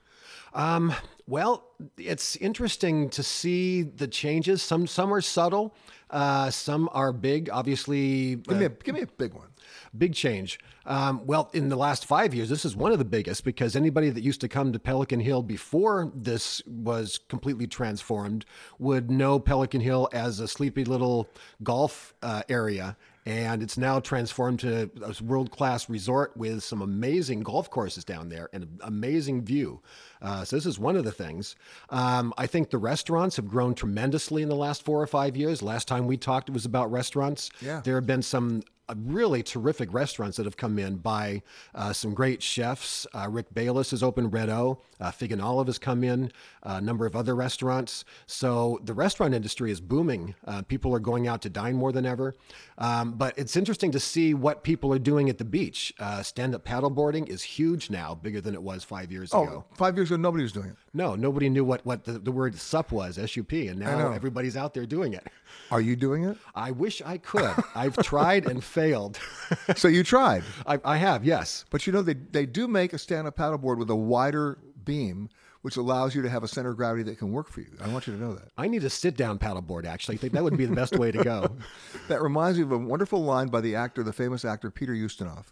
[0.54, 0.94] Um,
[1.28, 1.66] well,
[1.98, 4.62] it's interesting to see the changes.
[4.62, 5.76] Some some are subtle,
[6.10, 7.50] uh, some are big.
[7.52, 9.50] Obviously, Give me, a, uh, give me a big one.
[9.98, 10.60] big change.
[10.86, 14.10] Um, well, in the last five years, this is one of the biggest because anybody
[14.10, 18.46] that used to come to Pelican Hill before this was completely transformed
[18.80, 21.28] would know Pelican Hill as a sleepy little
[21.62, 22.96] golf uh, area.
[23.28, 28.30] And it's now transformed to a world class resort with some amazing golf courses down
[28.30, 29.82] there and an amazing view.
[30.22, 31.58] Uh, so, this is one of the things.
[31.90, 35.62] Um, I think the restaurants have grown tremendously in the last four or five years.
[35.62, 37.50] Last time we talked, it was about restaurants.
[37.60, 37.82] Yeah.
[37.84, 38.64] There have been some
[38.96, 41.42] really terrific restaurants that have come in by
[41.76, 43.06] uh, some great chefs.
[43.14, 44.82] Uh, Rick Bayless has opened Red O.
[45.00, 46.32] Uh, Fig and Olive has come in.
[46.64, 48.04] A number of other restaurants.
[48.26, 50.36] So the restaurant industry is booming.
[50.46, 52.36] Uh, people are going out to dine more than ever.
[52.78, 55.94] Um, but it's interesting to see what people are doing at the beach.
[56.00, 59.66] Uh, stand-up paddleboarding is huge now, bigger than it was five years ago.
[59.66, 60.76] Oh, five years ago, nobody was doing it.
[60.98, 64.74] No, nobody knew what, what the, the word SUP was, S-U-P, and now everybody's out
[64.74, 65.28] there doing it.
[65.70, 66.38] Are you doing it?
[66.56, 67.54] I wish I could.
[67.76, 69.20] I've tried and failed.
[69.76, 70.44] So you tried.
[70.66, 71.66] I, I have, yes.
[71.70, 75.30] But you know, they, they do make a stand up paddleboard with a wider beam,
[75.62, 77.68] which allows you to have a center of gravity that can work for you.
[77.82, 78.50] I want you to know that.
[78.58, 79.86] I need a sit-down paddleboard.
[79.86, 81.56] Actually, I think that would be the best way to go.
[82.08, 85.46] That reminds me of a wonderful line by the actor, the famous actor Peter Ustinov,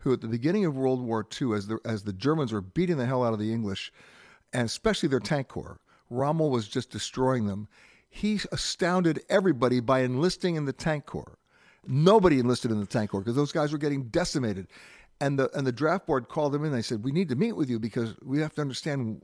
[0.00, 2.96] who at the beginning of World War II, as the, as the Germans were beating
[2.98, 3.92] the hell out of the English,
[4.52, 7.68] and especially their tank corps, Rommel was just destroying them.
[8.08, 11.38] He astounded everybody by enlisting in the tank corps.
[11.86, 14.66] Nobody enlisted in the tank corps because those guys were getting decimated.
[15.20, 16.72] And the and the draft board called him in.
[16.72, 19.22] They said, "We need to meet with you because we have to understand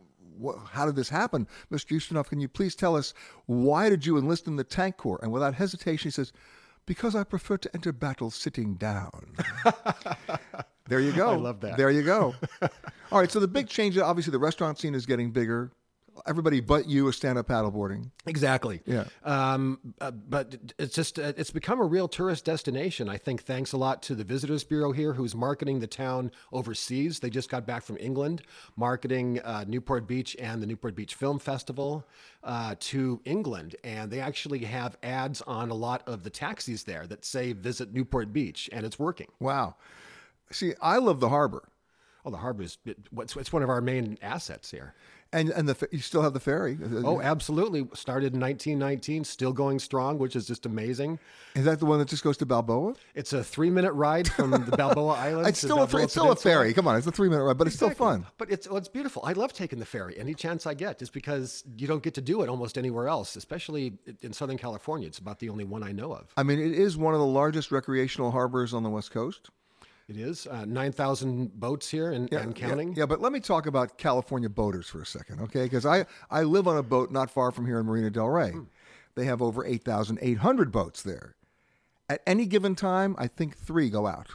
[0.69, 1.97] how did this happen, Mr.
[1.97, 2.29] Ustinov?
[2.29, 3.15] Can you please tell us
[3.47, 6.33] why did you enlist in the tank corps?" And without hesitation, he says,
[6.85, 9.35] "Because I prefer to enter battle sitting down."
[10.88, 11.31] there you go.
[11.31, 11.77] I love that.
[11.77, 12.35] There you go.
[13.12, 13.31] All right.
[13.31, 15.72] So the big change, obviously, the restaurant scene is getting bigger.
[16.27, 18.11] Everybody but you is stand up paddleboarding.
[18.25, 18.81] Exactly.
[18.87, 19.05] Yeah.
[19.22, 23.11] Um, uh, but it's just uh, it's become a real tourist destination.
[23.11, 27.20] I think thanks a lot to the Visitors Bureau here, who's marketing the town overseas.
[27.20, 28.40] They just got back from England,
[28.77, 32.07] marketing uh, Newport Beach and the Newport Beach Film Festival
[32.42, 37.07] uh, to England, and they actually have ads on a lot of the taxis there
[37.09, 39.29] that say "Visit Newport Beach," and it's working.
[39.38, 39.77] Wow.
[40.50, 41.68] See, I love the harbor.
[42.24, 44.94] Oh, the harbor is it, it's, it's one of our main assets here.
[45.32, 46.78] And and the you still have the ferry.
[46.80, 47.87] Uh, uh, oh, absolutely.
[47.94, 51.18] Started in 1919, still going strong, which is just amazing.
[51.54, 52.94] Is that the one that just goes to Balboa?
[53.14, 55.48] It's a three minute ride from the Balboa Islands.
[55.48, 56.72] It's still a, Balboa it's still a ferry.
[56.72, 58.26] Come on, it's a three minute ride, but it's still fun.
[58.38, 59.22] But it's, well, it's beautiful.
[59.24, 62.20] I love taking the ferry any chance I get, just because you don't get to
[62.20, 65.09] do it almost anywhere else, especially in Southern California.
[65.09, 66.32] It's about the only one I know of.
[66.37, 69.50] I mean, it is one of the largest recreational harbors on the West Coast.
[70.09, 72.95] It is uh, 9,000 boats here and, and counting.
[72.95, 75.64] Yeah, but let me talk about California boaters for a second, okay?
[75.64, 78.51] Because I, I live on a boat not far from here in Marina Del Rey.
[78.51, 78.62] Hmm.
[79.16, 81.35] They have over 8,800 boats there.
[82.09, 84.29] At any given time, I think three go out.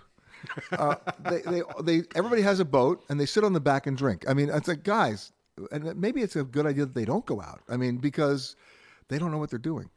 [0.73, 0.95] Uh,
[1.29, 4.25] they, they, they, everybody has a boat and they sit on the back and drink.
[4.27, 5.31] I mean, it's like, guys,
[5.71, 7.61] and maybe it's a good idea that they don't go out.
[7.69, 8.57] I mean, because
[9.07, 9.89] they don't know what they're doing.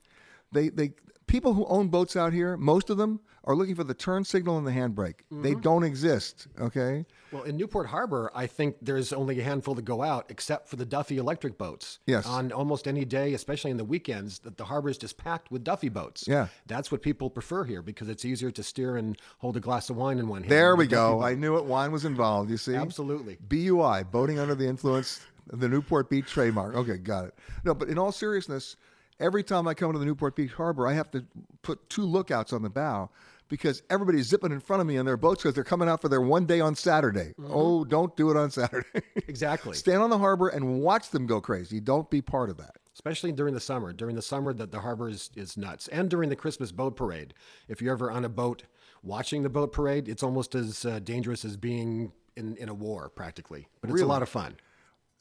[0.52, 0.92] They, they,
[1.26, 4.56] people who own boats out here, most of them are looking for the turn signal
[4.58, 5.16] and the handbrake.
[5.30, 5.60] They Mm-hmm.
[5.60, 6.46] don't exist.
[6.58, 7.04] Okay.
[7.30, 10.76] Well, in Newport Harbor, I think there's only a handful that go out, except for
[10.76, 11.98] the Duffy electric boats.
[12.06, 12.26] Yes.
[12.26, 15.62] On almost any day, especially in the weekends, that the harbor is just packed with
[15.64, 16.24] Duffy boats.
[16.26, 16.46] Yeah.
[16.66, 19.96] That's what people prefer here because it's easier to steer and hold a glass of
[19.96, 20.52] wine in one hand.
[20.52, 21.22] There we go.
[21.22, 21.64] I knew it.
[21.64, 22.50] Wine was involved.
[22.50, 22.74] You see?
[22.76, 23.36] Absolutely.
[23.48, 25.20] BUI, boating under the influence,
[25.52, 26.74] the Newport Beach trademark.
[26.76, 27.34] Okay, got it.
[27.64, 28.76] No, but in all seriousness,
[29.20, 31.24] every time I come to the Newport Beach harbor, I have to
[31.62, 33.10] put two lookouts on the bow
[33.48, 36.08] because everybody's zipping in front of me on their boats because they're coming out for
[36.08, 37.34] their one day on Saturday.
[37.46, 38.86] Oh, don't do it on Saturday.
[39.28, 39.74] Exactly.
[39.76, 41.80] Stand on the harbor and watch them go crazy.
[41.80, 42.76] Don't be part of that.
[42.94, 43.92] especially during the summer.
[43.92, 47.34] During the summer, that the harbor is, is nuts, and during the Christmas boat parade.
[47.68, 48.62] If you're ever on a boat
[49.02, 53.08] watching the boat parade, it's almost as uh, dangerous as being in, in a war,
[53.08, 53.66] practically.
[53.80, 54.04] But it's Really?
[54.06, 54.56] a lot of fun.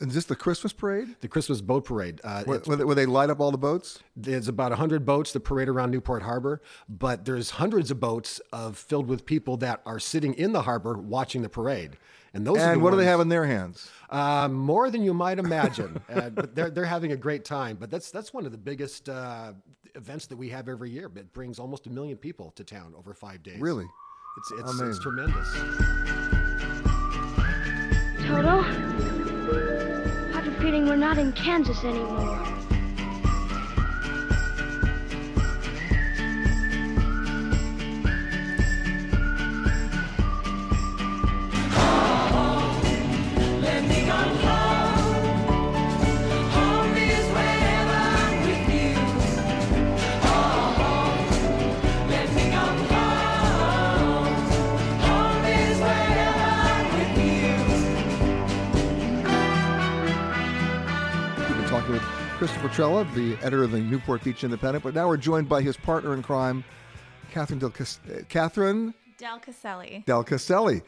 [0.03, 1.15] Is this the Christmas parade?
[1.21, 2.19] The Christmas boat parade.
[2.25, 3.99] Uh, Where, where they- where they light up all the boats?
[4.17, 8.77] there's about 100 boats that parade around Newport Harbor, but there's hundreds of boats of
[8.77, 11.97] filled with people that are sitting in the harbor watching the parade.
[12.33, 13.89] And those are And the what do they have in their hands?
[14.09, 16.01] Uh, more than you might imagine.
[16.13, 17.77] uh, but they're they're having a great time.
[17.79, 19.53] But that's that's one of the biggest uh,
[19.95, 21.09] events that we have every year.
[21.15, 23.59] It brings almost a million people to town over five days.
[23.61, 23.85] Really?
[24.37, 25.47] It's it's, it's tremendous.
[28.27, 28.63] Toto,
[30.81, 32.52] We're not in Kansas anymore.
[62.43, 65.77] Christopher Trela, the editor of the Newport Beach Independent, but now we're joined by his
[65.77, 66.61] partner in crime,
[67.31, 70.03] Catherine Del, Cas- Catherine Del Caselli.
[70.05, 70.81] Del Caselli.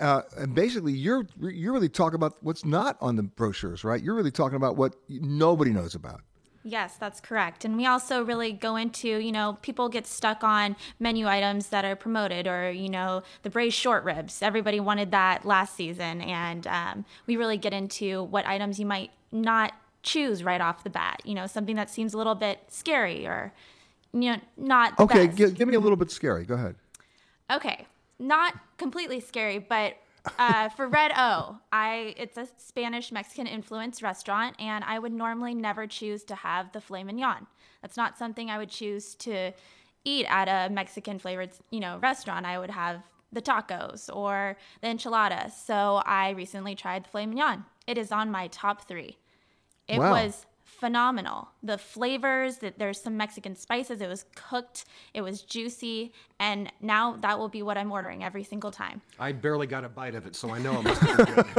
[0.00, 4.02] Uh, and basically, you're you're really talking about what's not on the brochures, right?
[4.02, 6.22] You're really talking about what nobody knows about.
[6.62, 7.66] Yes, that's correct.
[7.66, 11.84] And we also really go into, you know, people get stuck on menu items that
[11.84, 14.40] are promoted or, you know, the braised short ribs.
[14.40, 16.22] Everybody wanted that last season.
[16.22, 20.90] And um, we really get into what items you might not choose right off the
[20.90, 21.20] bat.
[21.24, 23.52] You know, something that seems a little bit scary or,
[24.12, 26.44] you know, not Okay, gi- give me a little bit scary.
[26.44, 26.76] Go ahead.
[27.50, 27.86] Okay,
[28.18, 29.96] not completely scary, but
[30.38, 35.54] uh, for Red O, I it's a Spanish Mexican influenced restaurant, and I would normally
[35.54, 37.46] never choose to have the filet mignon.
[37.82, 39.52] That's not something I would choose to
[40.04, 42.46] eat at a Mexican flavored, you know, restaurant.
[42.46, 45.54] I would have the tacos or the enchiladas.
[45.56, 47.64] So I recently tried the filet mignon.
[47.86, 49.18] It is on my top three.
[49.88, 50.12] It Wow.
[50.12, 51.48] was phenomenal.
[51.62, 54.00] The flavors, that there's some Mexican spices.
[54.00, 54.84] It was cooked.
[55.14, 59.02] It was juicy, and now that will be what I'm ordering every single time.
[59.18, 61.46] I barely got a bite of it, so I know it must be good.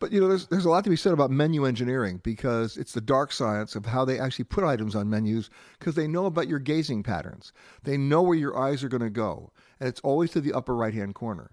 [0.00, 2.92] But you know, there's there's a lot to be said about menu engineering because it's
[2.92, 6.46] the dark science of how they actually put items on menus because they know about
[6.46, 7.54] your gazing patterns.
[7.84, 10.76] They know where your eyes are going to go, and it's always to the upper
[10.76, 11.52] right hand corner.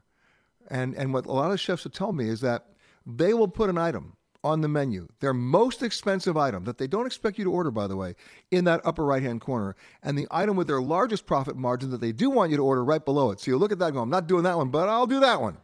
[0.69, 2.65] And and what a lot of chefs will tell me is that
[3.05, 7.05] they will put an item on the menu, their most expensive item that they don't
[7.05, 8.15] expect you to order, by the way,
[8.49, 12.01] in that upper right hand corner, and the item with their largest profit margin that
[12.01, 13.39] they do want you to order right below it.
[13.39, 15.19] So you look at that and go, I'm not doing that one, but I'll do
[15.19, 15.57] that one.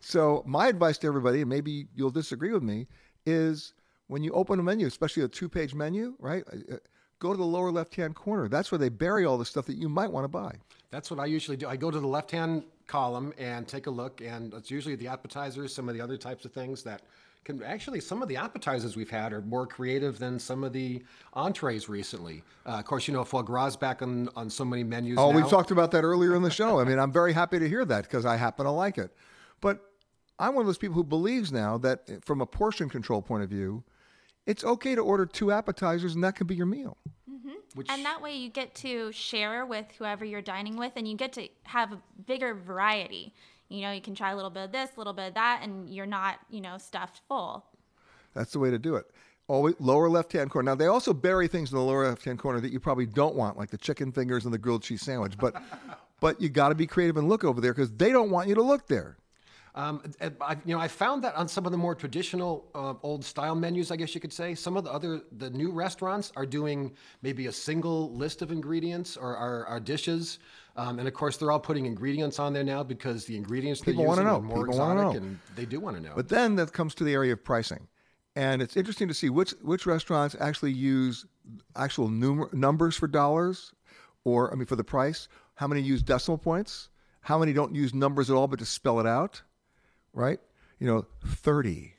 [0.00, 2.86] So my advice to everybody, and maybe you'll disagree with me,
[3.26, 3.74] is
[4.06, 6.44] when you open a menu, especially a two-page menu, right?
[6.50, 6.76] uh,
[7.20, 8.48] Go to the lower left-hand corner.
[8.48, 10.52] That's where they bury all the stuff that you might want to buy.
[10.90, 11.66] That's what I usually do.
[11.66, 15.08] I go to the left hand column and take a look, and it's usually the
[15.08, 17.02] appetizers, some of the other types of things that
[17.44, 21.02] can actually, some of the appetizers we've had are more creative than some of the
[21.34, 22.42] entrees recently.
[22.66, 25.18] Uh, of course, you know, foie gras back on, on so many menus.
[25.18, 25.36] Oh, now.
[25.36, 26.80] we've talked about that earlier in the show.
[26.80, 29.14] I mean, I'm very happy to hear that because I happen to like it.
[29.60, 29.80] But
[30.38, 33.42] I'm one of those people who believes now that eh, from a portion control point
[33.42, 33.84] of view,
[34.46, 36.96] it's okay to order two appetizers and that can be your meal.
[37.88, 41.32] and that way you get to share with whoever you're dining with and you get
[41.34, 43.34] to have a bigger variety.
[43.74, 45.60] You know, you can try a little bit of this, a little bit of that,
[45.62, 47.64] and you're not, you know, stuffed full.
[48.34, 49.10] That's the way to do it.
[49.46, 50.70] Always lower left hand corner.
[50.70, 53.34] Now they also bury things in the lower left hand corner that you probably don't
[53.34, 55.36] want, like the chicken fingers and the grilled cheese sandwich.
[55.36, 55.62] But
[56.20, 58.54] but you got to be creative and look over there because they don't want you
[58.54, 59.18] to look there.
[59.76, 60.02] Um,
[60.40, 63.56] I, you know, I found that on some of the more traditional uh, old style
[63.56, 66.92] menus, I guess you could say, some of the other the new restaurants are doing
[67.22, 70.38] maybe a single list of ingredients or our, our dishes,
[70.76, 73.94] um, and of course they're all putting ingredients on there now because the ingredients they're
[73.94, 74.38] People wanna using know.
[74.38, 75.10] are more People exotic know.
[75.26, 76.12] and they do want to know.
[76.14, 77.88] But then that comes to the area of pricing.
[78.36, 81.26] And it's interesting to see which which restaurants actually use
[81.74, 83.72] actual numer- numbers for dollars
[84.24, 86.88] Or, I mean, for the price, how many use decimal points?
[87.20, 89.42] How many don't use numbers at all but just spell it out?
[90.14, 90.40] Right?
[90.78, 91.94] You know, 30,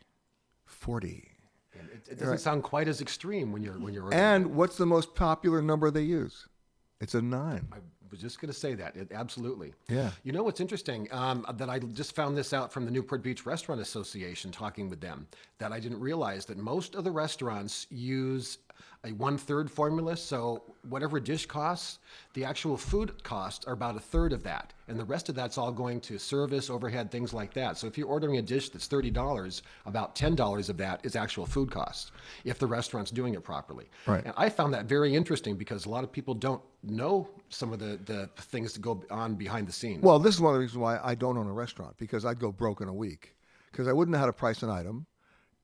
[0.66, 1.32] 40.
[1.74, 2.40] It, it doesn't Right.
[2.40, 4.14] sound quite as extreme when you're when you're.
[4.14, 6.48] And what's the most popular number they use?
[7.02, 7.68] It's a nine.
[7.74, 7.78] I
[8.10, 8.96] was just going to say that.
[8.96, 9.74] It, absolutely.
[9.90, 10.12] Yeah.
[10.24, 11.08] You know what's interesting?
[11.12, 15.02] Um, that I just found this out from the Newport Beach Restaurant Association talking with
[15.02, 18.60] them, that I didn't realize that most of the restaurants use
[19.06, 20.18] a one third formula.
[20.18, 22.00] So whatever dish costs,
[22.34, 24.74] the actual food costs are about a third of that.
[24.88, 27.78] And the rest of that's all going to service, overhead, things like that.
[27.78, 31.72] So if you're ordering a dish that's $30, about $10 of that is actual food
[31.72, 32.12] costs
[32.44, 33.90] if the restaurant's doing it properly.
[34.06, 34.24] Right.
[34.26, 37.80] And I found that very interesting because a lot of people don't know some of
[37.80, 40.04] the, the things that go on behind the scenes.
[40.04, 42.40] Well, this is one of the reasons why I don't own a restaurant because I'd
[42.40, 43.36] go broke in a week
[43.72, 45.06] because I wouldn't know how to price an item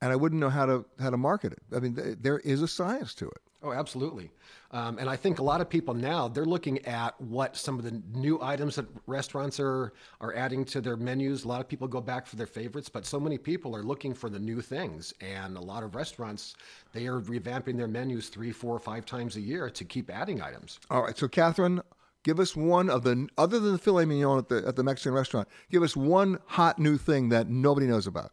[0.01, 1.61] and I wouldn't know how to how to market it.
[1.75, 3.41] I mean, th- there is a science to it.
[3.63, 4.31] Oh, absolutely.
[4.71, 7.85] Um, and I think a lot of people now they're looking at what some of
[7.85, 11.43] the new items that restaurants are are adding to their menus.
[11.43, 14.13] A lot of people go back for their favorites, but so many people are looking
[14.13, 15.13] for the new things.
[15.21, 16.55] And a lot of restaurants
[16.93, 20.79] they are revamping their menus three, four, five times a year to keep adding items.
[20.89, 21.81] All right, so Catherine,
[22.23, 25.13] give us one of the other than the filet mignon at the at the Mexican
[25.13, 25.47] restaurant.
[25.69, 28.31] Give us one hot new thing that nobody knows about.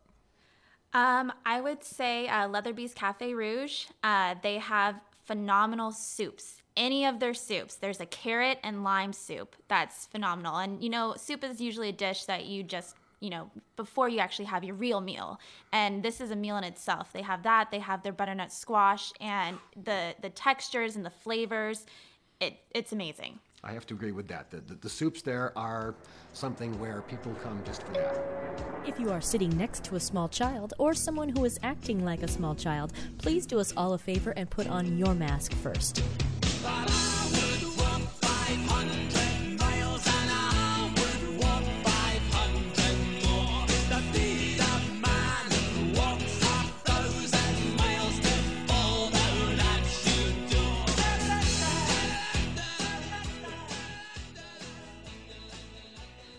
[0.92, 3.86] Um, I would say uh, Leatherby's Cafe Rouge.
[4.02, 6.62] Uh, they have phenomenal soups.
[6.76, 7.74] Any of their soups.
[7.74, 10.56] There's a carrot and lime soup that's phenomenal.
[10.56, 14.20] And you know, soup is usually a dish that you just you know before you
[14.20, 15.40] actually have your real meal.
[15.72, 17.12] And this is a meal in itself.
[17.12, 17.70] They have that.
[17.70, 21.84] They have their butternut squash and the the textures and the flavors.
[22.40, 23.40] It it's amazing.
[23.64, 24.50] I have to agree with that.
[24.50, 25.94] The, the, the soups there are
[26.32, 28.18] something where people come just for that.
[28.86, 32.22] If you are sitting next to a small child or someone who is acting like
[32.22, 36.02] a small child, please do us all a favor and put on your mask first.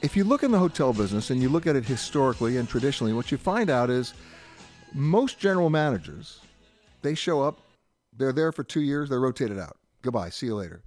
[0.02, 3.12] If you look in the hotel business and you look at it historically and traditionally,
[3.12, 4.14] what you find out is
[4.93, 6.39] most general managers,
[7.02, 7.60] they show up,
[8.16, 9.78] they're there for two years, they're rotated out.
[10.02, 10.84] Goodbye, see you later.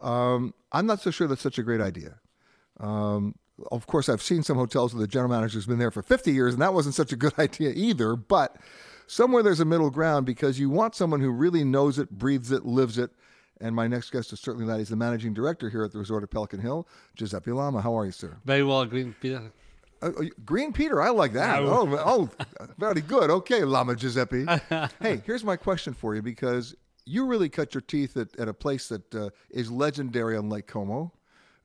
[0.00, 2.18] Um, I'm not so sure that's such a great idea.
[2.80, 3.36] Um,
[3.70, 6.52] of course, I've seen some hotels where the general manager's been there for 50 years,
[6.52, 8.16] and that wasn't such a good idea either.
[8.16, 8.56] But
[9.06, 12.64] somewhere there's a middle ground because you want someone who really knows it, breathes it,
[12.64, 13.10] lives it.
[13.60, 14.78] And my next guest is certainly that.
[14.78, 16.86] He's the managing director here at the resort of Pelican Hill,
[17.16, 17.80] Giuseppe Lama.
[17.80, 18.36] How are you, sir?
[18.44, 19.52] Very well, Green Peter.
[20.00, 21.62] Uh, uh, Green Peter, I like that.
[21.62, 21.88] No.
[21.90, 22.30] Oh,
[22.60, 23.30] oh, very good.
[23.30, 24.46] Okay, Lama Giuseppe.
[25.00, 28.54] hey, here's my question for you because you really cut your teeth at, at a
[28.54, 31.12] place that uh, is legendary on Lake Como,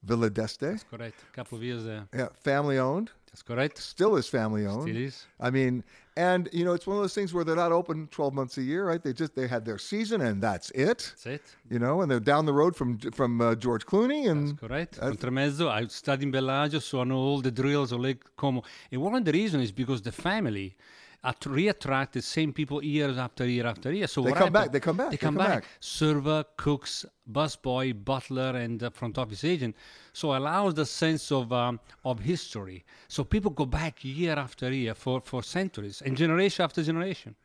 [0.04, 0.62] Villa d'Este.
[0.62, 1.24] That's correct.
[1.32, 2.08] A couple of years there.
[2.14, 3.12] Yeah, family owned.
[3.28, 3.78] That's correct.
[3.78, 4.84] Still is family owned.
[4.84, 5.26] Still is.
[5.40, 5.84] I mean,
[6.16, 8.62] and you know, it's one of those things where they're not open 12 months a
[8.62, 9.02] year, right?
[9.04, 11.00] They just they had their season and that's it.
[11.16, 11.42] That's it.
[11.70, 14.96] You know, and they're down the road from from uh, George Clooney and Correct.
[14.96, 18.64] That's- Contramezzo, I studied in Bellagio, so I know all the drills of Lake Como.
[18.92, 20.76] And one of the reasons is because the family
[21.24, 24.08] att- re-attract the same people year after year after year.
[24.08, 25.62] So They come back, they come back, They they come come back.
[25.64, 25.70] back.
[25.80, 29.76] Server, cooks, busboy, butler, and uh, front office agent.
[30.14, 32.84] So allows the sense of um, of history.
[33.08, 37.36] So people go back year after year for, for centuries and generation after generation.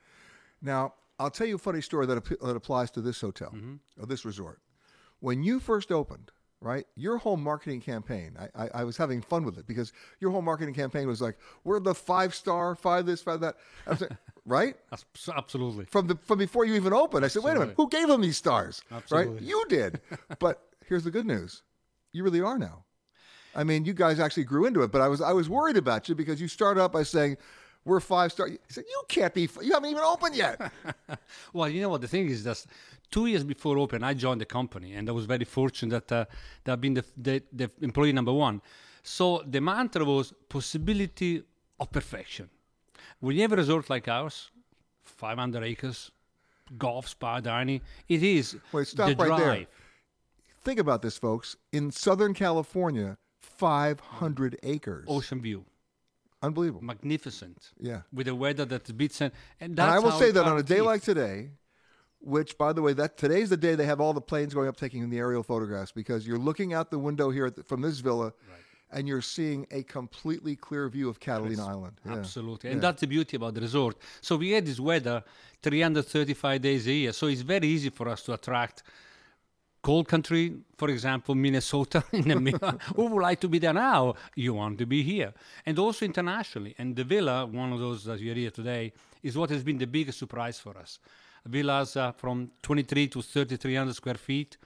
[0.61, 3.53] Now, I'll tell you a funny story that, ap- that applies to this hotel
[4.01, 4.59] or this resort.
[5.21, 6.31] When you first opened,
[6.61, 10.31] right, your whole marketing campaign, I, I, I was having fun with it because your
[10.31, 13.57] whole marketing campaign was like, we're the five star, five this, five that.
[13.87, 14.11] I was like,
[14.45, 14.77] right?
[14.93, 15.85] Absolutely.
[15.87, 17.25] From the from before you even opened.
[17.25, 18.83] I said, wait a minute, who gave them these stars?
[19.11, 19.29] Right?
[19.43, 20.01] You did.
[20.39, 21.63] but here's the good news.
[22.13, 22.85] You really are now.
[23.55, 26.09] I mean, you guys actually grew into it, but I was I was worried about
[26.09, 27.37] you because you started out by saying
[27.89, 28.47] we're five star.
[28.49, 29.49] I said you can't be.
[29.63, 30.57] You haven't even opened yet.
[31.53, 32.59] Well, you know what the thing is that
[33.11, 36.25] two years before open, I joined the company, and I was very fortunate that uh,
[36.65, 38.61] that I've been the, the the employee number one.
[39.03, 41.43] So the mantra was possibility
[41.81, 42.51] of perfection.
[43.21, 44.51] When you have a resort like ours,
[45.05, 46.11] 500 acres,
[46.77, 49.41] golf, spa, dining, it is Wait, stop the right drive.
[49.41, 49.67] there.
[50.63, 51.57] Think about this, folks.
[51.73, 55.07] In Southern California, 500 acres.
[55.09, 55.65] Ocean view.
[56.43, 56.83] Unbelievable.
[56.85, 57.71] Magnificent.
[57.81, 58.03] Yeah.
[58.13, 60.77] With the weather that beats and and, And I will say that on a day
[60.77, 60.85] teeth.
[60.85, 61.51] like today,
[62.21, 64.77] which by the way, that today's the day they have all the planes going up
[64.77, 67.99] taking the aerial photographs because you're looking out the window here at the, from this
[67.99, 68.33] villa,
[68.91, 71.67] and you're seeing a completely clear view of Catalina.
[71.67, 72.01] Island.
[72.05, 72.15] Yeah.
[72.15, 72.71] Absolutely.
[72.71, 72.75] Yeah.
[72.75, 73.97] And that's the beauty about the resort.
[74.21, 75.23] So we had this weather
[75.63, 77.13] 335 days a year.
[77.13, 78.83] So it's very easy for us to attract
[79.83, 84.15] cold country, for example, Minnesota, in the middle, who would like to be there now?
[84.35, 85.33] You want to be here.
[85.67, 86.75] And also internationally.
[86.79, 89.87] And the villa, one of those that you're here today, is what has been the
[89.87, 90.99] biggest surprise for us.
[91.47, 94.57] Villas uh, from 23 to 3,300 square feet,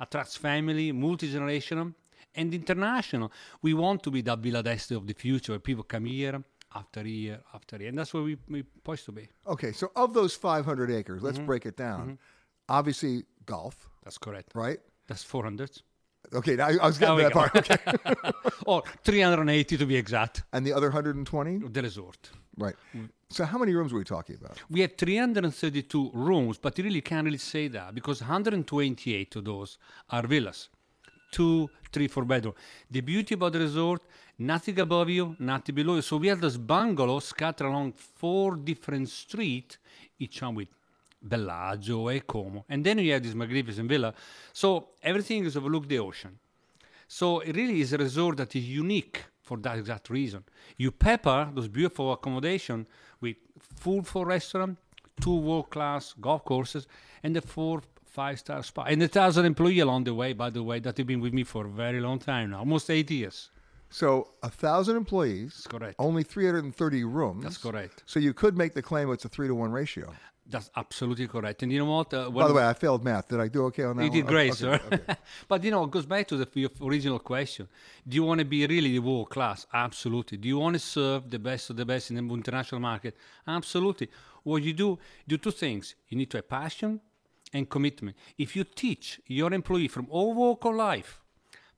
[0.00, 1.94] attracts family, multi-generational,
[2.34, 3.30] and international.
[3.60, 6.42] We want to be the Villa d'Este of the future, where people come here
[6.74, 7.90] after year after year.
[7.90, 9.28] And that's where we, we push to be.
[9.46, 11.46] Okay, so of those 500 acres, let's Mhm.
[11.46, 12.12] break it down.
[12.12, 12.18] Mhm.
[12.68, 13.88] Obviously, golf.
[14.02, 14.52] That's correct.
[14.54, 14.78] Right?
[15.06, 15.82] That's 400.
[16.34, 17.56] Okay, now I was getting to that part.
[17.56, 17.76] Okay.
[18.66, 20.44] or 380 to be exact.
[20.52, 21.68] And the other 120?
[21.68, 22.30] The resort.
[22.56, 22.74] Right.
[23.30, 24.58] So how many rooms are we talking about?
[24.70, 29.78] We have 332 rooms, but you really can't really say that because 128 of those
[30.10, 30.68] are villas.
[31.32, 32.54] Two, three, four bedroom.
[32.90, 34.02] The beauty about the resort,
[34.38, 36.02] nothing above you, nothing below you.
[36.02, 39.78] So we have this bungalow scattered along four different streets,
[40.18, 40.68] each one with
[41.22, 42.64] Bellagio e Como.
[42.68, 44.14] And then you have this magnificent villa.
[44.52, 46.38] So everything is overlook the ocean.
[47.08, 50.44] So it really is a resort that is unique for that exact reason.
[50.76, 52.86] You pepper those beautiful accommodation
[53.20, 54.78] with full four restaurant,
[55.20, 56.86] two world class golf courses,
[57.22, 58.84] and the four five star spa.
[58.84, 61.44] And a thousand employee along the way, by the way, that have been with me
[61.44, 63.50] for a very long time now, almost eight years.
[63.90, 65.52] So a thousand employees.
[65.54, 65.94] That's correct.
[65.98, 67.42] Only 330 rooms.
[67.42, 68.04] That's correct.
[68.06, 70.12] So you could make the claim it's a three to one ratio.
[70.52, 71.62] That's absolutely correct.
[71.62, 72.12] And you know what?
[72.14, 73.26] Uh, By the way, I failed math.
[73.28, 74.18] Did I do okay on that You one?
[74.18, 74.80] did great, Okay, sir.
[74.92, 75.16] okay.
[75.48, 77.66] but you know, it goes back to the your original question.
[78.06, 79.66] Do you want to be really the world class?
[79.72, 80.36] Absolutely.
[80.38, 83.16] Do you want to serve the best of the best in the international market?
[83.46, 84.08] Absolutely.
[84.42, 85.94] What you do, do two things.
[86.08, 87.00] You need to have passion
[87.54, 88.16] and commitment.
[88.36, 91.21] If you teach your employee from all walk of life,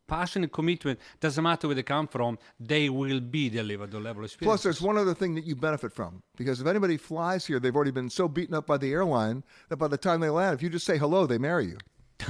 [0.06, 4.22] passion and commitment, doesn't matter where they come from, they will be delivered the level
[4.22, 4.50] of experience.
[4.50, 7.74] Plus, there's one other thing that you benefit from because if anybody flies here, they've
[7.74, 10.62] already been so beaten up by the airline that by the time they land, if
[10.62, 11.78] you just say hello, they marry you.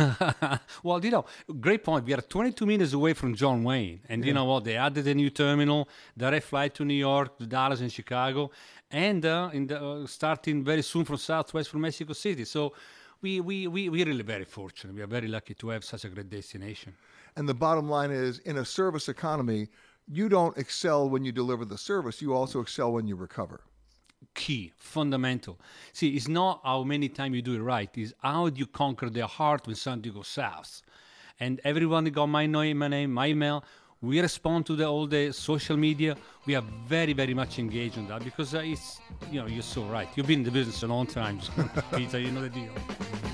[0.82, 1.24] well, you know,
[1.60, 2.04] great point.
[2.04, 4.64] We are 22 minutes away from John Wayne, and you know what?
[4.64, 8.50] They added a new terminal, direct flight to New York, to Dallas, and Chicago,
[8.90, 12.44] and uh, in the, uh, starting very soon from Southwest from Mexico City.
[12.44, 12.72] So
[13.20, 14.94] we we we we're really very fortunate.
[14.94, 16.94] We are very lucky to have such a great destination.
[17.36, 19.68] And the bottom line is in a service economy,
[20.06, 23.62] you don't excel when you deliver the service, you also excel when you recover.
[24.34, 25.58] Key, fundamental.
[25.92, 29.10] See, it's not how many times you do it right; it's how do you conquer
[29.10, 30.82] their heart when something goes south.
[31.40, 33.64] And everyone got my name, my name, my email.
[34.00, 36.16] We respond to the, all the social media.
[36.46, 39.82] We are very, very much engaged in that because uh, it's, you know, you're so
[39.84, 40.08] right.
[40.14, 41.40] You've been in the business a long time,
[41.94, 42.20] Peter.
[42.20, 43.33] You know the deal.